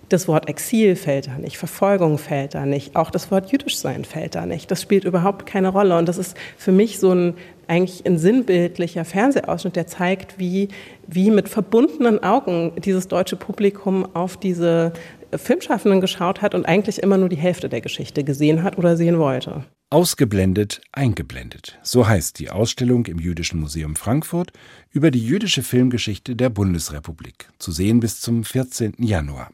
Das 0.08 0.28
Wort 0.28 0.48
Exil 0.48 0.96
fällt 0.96 1.28
da 1.28 1.38
nicht, 1.38 1.56
Verfolgung 1.56 2.18
fällt 2.18 2.54
da 2.54 2.66
nicht, 2.66 2.96
auch 2.96 3.10
das 3.10 3.30
Wort 3.30 3.50
jüdisch 3.50 3.78
sein 3.78 4.04
fällt 4.04 4.34
da 4.34 4.46
nicht. 4.46 4.70
Das 4.70 4.82
spielt 4.82 5.04
überhaupt 5.04 5.46
keine 5.46 5.68
Rolle. 5.68 5.96
Und 5.96 6.08
das 6.08 6.18
ist 6.18 6.36
für 6.56 6.72
mich 6.72 6.98
so 6.98 7.12
ein 7.12 7.34
eigentlich 7.66 8.04
ein 8.06 8.18
sinnbildlicher 8.18 9.04
Fernsehausschnitt, 9.04 9.76
der 9.76 9.86
zeigt, 9.86 10.38
wie, 10.38 10.68
wie 11.06 11.30
mit 11.30 11.48
verbundenen 11.48 12.22
Augen 12.22 12.72
dieses 12.76 13.08
deutsche 13.08 13.36
Publikum 13.36 14.06
auf 14.14 14.36
diese 14.36 14.92
Filmschaffenden 15.34 16.00
geschaut 16.00 16.42
hat 16.42 16.54
und 16.54 16.66
eigentlich 16.66 17.02
immer 17.02 17.16
nur 17.16 17.28
die 17.28 17.36
Hälfte 17.36 17.68
der 17.68 17.80
Geschichte 17.80 18.24
gesehen 18.24 18.62
hat 18.62 18.78
oder 18.78 18.96
sehen 18.96 19.18
wollte. 19.18 19.64
Ausgeblendet, 19.90 20.80
eingeblendet. 20.92 21.78
So 21.82 22.06
heißt 22.06 22.38
die 22.38 22.50
Ausstellung 22.50 23.06
im 23.06 23.18
Jüdischen 23.18 23.60
Museum 23.60 23.96
Frankfurt 23.96 24.52
über 24.90 25.10
die 25.10 25.24
jüdische 25.24 25.62
Filmgeschichte 25.62 26.34
der 26.36 26.50
Bundesrepublik, 26.50 27.48
zu 27.58 27.70
sehen 27.70 28.00
bis 28.00 28.20
zum 28.20 28.44
14. 28.44 28.94
Januar. 28.98 29.50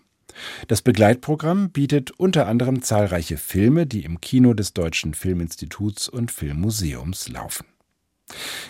Das 0.68 0.82
Begleitprogramm 0.82 1.70
bietet 1.70 2.10
unter 2.12 2.46
anderem 2.46 2.82
zahlreiche 2.82 3.36
Filme, 3.36 3.86
die 3.86 4.04
im 4.04 4.20
Kino 4.20 4.54
des 4.54 4.72
Deutschen 4.72 5.14
Filminstituts 5.14 6.08
und 6.08 6.30
Filmmuseums 6.30 7.28
laufen. 7.28 7.66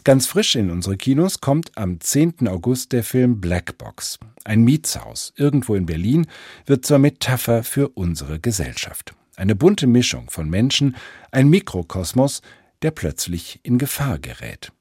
Ganz 0.05 0.27
frisch 0.27 0.57
in 0.57 0.71
unsere 0.71 0.97
Kinos 0.97 1.41
kommt 1.41 1.77
am 1.77 2.01
10. 2.01 2.49
August 2.49 2.93
der 2.93 3.05
Film 3.05 3.41
Black 3.41 3.77
Box. 3.79 4.19
Ein 4.45 4.63
Mietshaus 4.63 5.33
irgendwo 5.37 5.75
in 5.75 5.87
Berlin 5.87 6.27
wird 6.67 6.87
zur 6.87 6.99
Metapher 6.99 7.63
für 7.63 7.89
unsere 7.91 8.41
Gesellschaft. 8.41 9.15
Eine 9.37 9.55
bunte 9.55 9.87
Mischung 9.87 10.31
von 10.31 10.49
Menschen, 10.49 10.97
ein 11.31 11.49
Mikrokosmos, 11.49 12.43
der 12.83 12.91
plötzlich 12.91 13.61
in 13.63 13.79
Gefahr 13.79 14.19
gerät. 14.19 14.73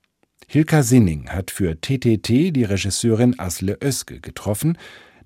Hilka 0.47 0.81
Sinning 0.81 1.29
hat 1.29 1.51
für 1.51 1.79
TTT 1.79 2.55
die 2.55 2.63
Regisseurin 2.63 3.39
Asle 3.39 3.77
Özge 3.83 4.19
getroffen. 4.19 4.77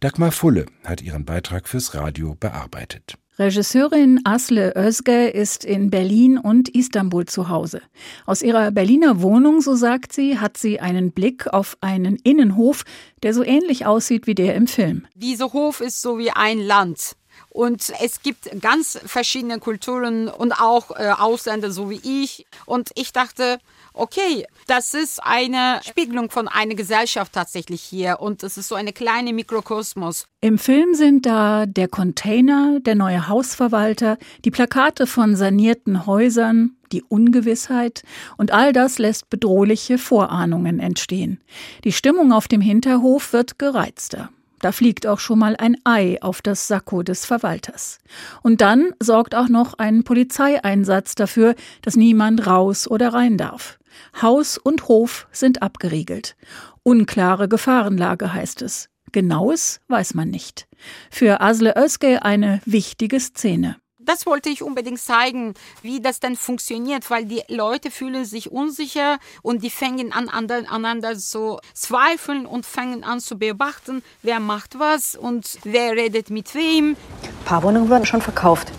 Dagmar 0.04 0.34
Fulle 0.34 0.66
hat 0.84 1.02
ihren 1.02 1.24
Beitrag 1.24 1.66
fürs 1.66 1.94
Radio 1.94 2.36
bearbeitet. 2.38 3.14
Regisseurin 3.40 4.20
Asle 4.26 4.76
Özge 4.76 5.30
ist 5.30 5.64
in 5.64 5.92
Berlin 5.92 6.38
und 6.38 6.68
Istanbul 6.68 7.24
zu 7.26 7.48
Hause. 7.48 7.82
Aus 8.26 8.42
ihrer 8.42 8.72
Berliner 8.72 9.22
Wohnung, 9.22 9.62
so 9.62 9.76
sagt 9.76 10.12
sie, 10.12 10.40
hat 10.40 10.58
sie 10.58 10.82
einen 10.82 11.14
Blick 11.14 11.48
auf 11.48 11.78
einen 11.80 12.18
Innenhof, 12.18 12.84
der 13.24 13.34
so 13.34 13.46
ähnlich 13.46 13.86
aussieht 13.86 14.28
wie 14.28 14.36
der 14.36 14.56
im 14.56 14.68
Film. 14.68 15.08
Dieser 15.16 15.54
Hof 15.54 15.80
ist 15.80 16.02
so 16.02 16.18
wie 16.18 16.32
ein 16.32 16.60
Land. 16.60 17.16
Und 17.50 17.94
es 18.04 18.22
gibt 18.22 18.50
ganz 18.62 19.00
verschiedene 19.06 19.60
Kulturen 19.60 20.28
und 20.28 20.60
auch 20.60 20.92
äh, 20.92 21.12
Ausländer, 21.18 21.72
so 21.72 21.90
wie 21.90 22.02
ich. 22.04 22.46
Und 22.66 22.90
ich 22.96 23.14
dachte, 23.14 23.58
okay, 23.94 24.46
das 24.68 24.94
ist 24.94 25.24
eine 25.24 25.80
Spiegelung 25.84 26.30
von 26.30 26.48
einer 26.48 26.76
Gesellschaft 26.76 27.34
tatsächlich 27.34 27.82
hier 27.82 28.20
und 28.20 28.44
es 28.44 28.58
ist 28.58 28.68
so 28.68 28.76
eine 28.76 28.94
kleine 28.94 29.34
Mikrokosmos. 29.34 30.26
Im 30.42 30.58
Film 30.58 30.94
sind 30.94 31.26
da 31.26 31.66
der 31.66 31.88
Container, 31.88 32.80
der 32.80 32.96
neue 32.96 33.28
Hausverwalter, 33.28 34.18
die 34.46 34.52
Plakate 34.52 35.08
von 35.08 35.36
sanierten 35.36 36.06
Häusern, 36.06 36.76
die 36.92 37.04
Ungewissheit 37.04 38.04
und 38.38 38.52
all 38.52 38.74
das 38.74 39.00
lässt 39.00 39.30
bedrohliche 39.30 39.98
Vorahnungen 39.98 40.80
entstehen. 40.80 41.40
Die 41.84 41.92
Stimmung 41.92 42.32
auf 42.32 42.48
dem 42.48 42.62
Hinterhof 42.62 43.34
wird 43.34 43.60
gereizter. 43.60 44.30
Da 44.64 44.72
fliegt 44.72 45.06
auch 45.08 45.20
schon 45.20 45.40
mal 45.40 45.58
ein 45.58 45.76
Ei 45.84 46.18
auf 46.22 46.42
das 46.42 46.70
Sakko 46.70 47.04
des 47.04 47.26
Verwalters. 47.26 48.00
Und 48.44 48.62
dann 48.62 48.92
sorgt 49.02 49.36
auch 49.36 49.50
noch 49.50 49.74
ein 49.74 50.06
Polizeieinsatz 50.06 51.16
dafür, 51.16 51.56
dass 51.82 51.98
niemand 51.98 52.48
raus 52.48 52.90
oder 52.90 53.14
rein 53.14 53.38
darf. 53.38 53.78
Haus 54.22 54.58
und 54.58 54.88
Hof 54.88 55.28
sind 55.32 55.62
abgeriegelt. 55.62 56.36
Unklare 56.84 57.48
Gefahrenlage 57.48 58.34
heißt 58.34 58.62
es. 58.62 58.90
Genaues 59.12 59.80
weiß 59.88 60.16
man 60.16 60.30
nicht. 60.30 60.68
Für 61.12 61.40
Asle 61.42 61.76
Özge 61.78 62.24
eine 62.24 62.62
wichtige 62.66 63.20
Szene. 63.20 63.78
Das 64.06 64.26
wollte 64.26 64.50
ich 64.50 64.62
unbedingt 64.62 65.00
zeigen, 65.00 65.54
wie 65.82 66.02
das 66.02 66.20
denn 66.20 66.36
funktioniert, 66.36 67.10
weil 67.10 67.24
die 67.24 67.42
Leute 67.48 67.90
fühlen 67.90 68.26
sich 68.26 68.52
unsicher 68.52 69.18
und 69.44 69.64
die 69.64 69.70
fangen 69.70 70.12
an, 70.12 70.28
aneinander 70.28 71.18
zu 71.18 71.60
zweifeln 71.74 72.46
und 72.46 72.66
fangen 72.66 73.06
an 73.06 73.22
zu 73.22 73.38
beobachten, 73.38 74.04
wer 74.22 74.42
macht 74.42 74.78
was 74.78 75.16
und 75.16 75.58
wer 75.64 75.94
redet 75.94 76.32
mit 76.32 76.54
wem. 76.54 76.98
Ein 77.24 77.46
paar 77.46 77.64
Wohnungen 77.64 77.90
wurden 77.90 78.06
schon 78.06 78.22
verkauft. 78.22 78.74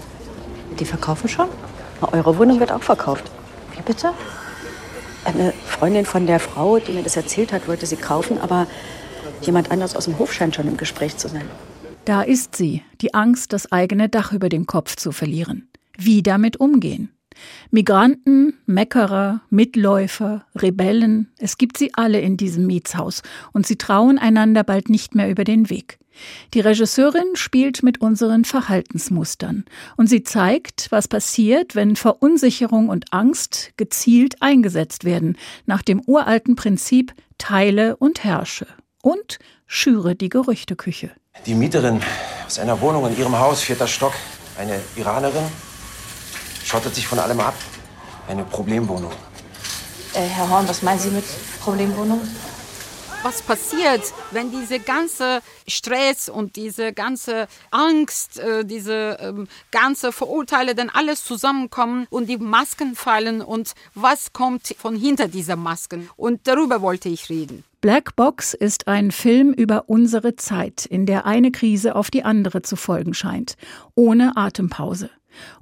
Die 0.79 0.85
verkaufen 0.85 1.29
schon? 1.29 1.48
Eure 2.03 2.37
Wohnung 2.37 2.61
wird 2.61 2.70
auch 2.70 2.83
verkauft. 2.83 3.24
Wie 3.74 3.83
bitte? 3.83 4.12
Eine 5.24 5.52
Freundin 5.64 6.04
von 6.04 6.26
der 6.26 6.38
Frau, 6.38 6.78
die 6.78 6.92
mir 6.92 7.02
das 7.02 7.16
erzählt 7.16 7.52
hat, 7.52 7.66
wollte 7.66 7.87
sie 7.87 7.96
kaufen, 7.96 8.38
aber 8.38 8.66
jemand 9.40 9.70
anders 9.70 9.96
aus 9.96 10.04
dem 10.04 10.18
Hof 10.18 10.32
scheint 10.32 10.54
schon 10.54 10.68
im 10.68 10.76
Gespräch 10.76 11.16
zu 11.16 11.28
sein. 11.28 11.48
Da 12.04 12.22
ist 12.22 12.56
sie, 12.56 12.82
die 13.00 13.14
Angst, 13.14 13.52
das 13.54 13.72
eigene 13.72 14.10
Dach 14.10 14.32
über 14.32 14.50
dem 14.50 14.66
Kopf 14.66 14.96
zu 14.96 15.12
verlieren. 15.12 15.68
Wie 15.96 16.22
damit 16.22 16.60
umgehen? 16.60 17.10
Migranten, 17.70 18.54
Meckerer, 18.66 19.40
Mitläufer, 19.50 20.44
Rebellen, 20.54 21.32
es 21.38 21.58
gibt 21.58 21.78
sie 21.78 21.92
alle 21.94 22.20
in 22.20 22.37
diesem 22.37 22.66
Mietshaus 22.66 23.22
und 23.52 23.66
sie 23.66 23.76
trauen 23.76 24.18
einander 24.18 24.62
bald 24.62 24.88
nicht 24.88 25.14
mehr 25.14 25.30
über 25.30 25.44
den 25.44 25.70
Weg. 25.70 25.98
Die 26.53 26.61
Regisseurin 26.61 27.35
spielt 27.35 27.83
mit 27.83 28.00
unseren 28.00 28.44
Verhaltensmustern 28.44 29.64
und 29.96 30.09
sie 30.09 30.22
zeigt, 30.22 30.87
was 30.90 31.09
passiert, 31.09 31.74
wenn 31.74 31.96
Verunsicherung 31.96 32.88
und 32.88 33.12
Angst 33.12 33.72
gezielt 33.77 34.40
eingesetzt 34.40 35.05
werden, 35.05 35.37
nach 35.66 35.83
dem 35.83 36.00
uralten 36.07 36.57
Prinzip 36.57 37.12
Teile 37.38 37.96
und 37.96 38.24
herrsche 38.24 38.66
und 39.03 39.38
schüre 39.66 40.14
die 40.14 40.29
Gerüchteküche. 40.29 41.11
Die 41.46 41.55
Mieterin 41.55 42.00
aus 42.46 42.59
einer 42.59 42.81
Wohnung 42.81 43.07
in 43.09 43.18
ihrem 43.18 43.38
Haus, 43.38 43.62
vierter 43.62 43.88
Stock, 43.88 44.14
eine 44.57 44.81
Iranerin, 44.96 45.44
schottet 46.64 46.94
sich 46.94 47.07
von 47.07 47.18
allem 47.18 47.40
ab. 47.40 47.55
Eine 48.29 48.44
Problemwohnung. 48.44 49.12
Äh, 50.14 50.20
Herr 50.20 50.48
Horn, 50.48 50.66
was 50.68 50.83
meinen 50.83 50.98
Sie 50.98 51.11
mit 51.11 51.24
Problemwohnung? 51.61 52.20
Was 53.24 53.40
passiert, 53.40 54.02
wenn 54.32 54.50
diese 54.50 54.78
ganze 54.78 55.40
Stress 55.66 56.28
und 56.28 56.56
diese 56.56 56.92
ganze 56.92 57.48
Angst, 57.70 58.38
äh, 58.38 58.64
diese 58.64 59.16
ähm, 59.18 59.48
ganze 59.70 60.12
Verurteile 60.12 60.74
dann 60.74 60.90
alles 60.90 61.24
zusammenkommen 61.24 62.06
und 62.10 62.28
die 62.28 62.37
Masken 62.37 62.94
fallen 62.94 63.40
und 63.40 63.72
was 63.94 64.34
kommt 64.34 64.74
von 64.78 64.94
hinter 64.94 65.28
dieser 65.28 65.56
Masken. 65.56 66.10
Und 66.16 66.42
darüber 66.44 66.82
wollte 66.82 67.08
ich 67.08 67.30
reden. 67.30 67.64
Black 67.80 68.14
Box 68.14 68.54
ist 68.54 68.88
ein 68.88 69.10
Film 69.10 69.52
über 69.52 69.84
unsere 69.88 70.37
Zeit, 70.37 70.87
in 70.87 71.06
der 71.06 71.26
eine 71.26 71.50
Krise 71.50 71.96
auf 71.96 72.10
die 72.10 72.24
andere 72.24 72.62
zu 72.62 72.76
folgen 72.76 73.14
scheint, 73.14 73.56
ohne 73.94 74.37
Atempause. 74.37 75.10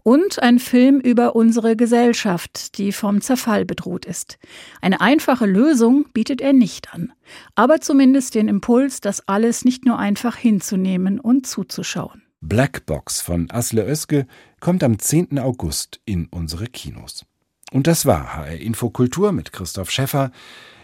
Und 0.03 0.43
ein 0.43 0.59
Film 0.59 1.01
über 1.01 1.37
unsere 1.37 1.77
Gesellschaft, 1.77 2.79
die 2.79 2.93
vom 2.93 3.21
Zerfall 3.21 3.65
bedroht 3.65 4.05
ist. 4.05 4.39
Eine 4.81 5.01
einfache 5.01 5.47
Lösung 5.47 6.07
bietet 6.13 6.41
er 6.41 6.53
nicht 6.53 6.93
an, 6.95 7.13
aber 7.55 7.81
zumindest 7.81 8.35
den 8.35 8.49
Impuls, 8.49 9.01
das 9.01 9.29
alles 9.29 9.65
nicht 9.65 9.85
nur 9.85 9.99
einfach 9.99 10.37
hinzunehmen 10.37 11.21
und 11.21 11.47
zuzuschauen. 11.47 12.23
Black 12.41 12.87
Box 12.87 13.21
von 13.21 13.49
Asle 13.51 13.87
Özge 13.87 14.27
kommt 14.61 14.83
am 14.83 14.99
10. 14.99 15.39
August 15.39 16.01
in 16.05 16.27
unsere 16.27 16.67
Kinos. 16.67 17.25
Und 17.71 17.87
das 17.87 18.05
war 18.05 18.35
HR 18.35 18.59
Infokultur 18.59 19.33
mit 19.33 19.53
Christoph 19.53 19.91
Schäffer. 19.91 20.33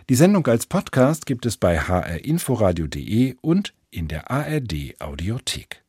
Die 0.09 0.14
Sendung 0.14 0.46
als 0.46 0.66
Podcast 0.66 1.27
gibt 1.27 1.44
es 1.44 1.57
bei 1.57 1.79
hrinforadio.de 1.79 3.37
und 3.42 3.74
in 3.90 4.09
der 4.09 4.31
ARD 4.31 4.94
Audiothek. 5.01 5.83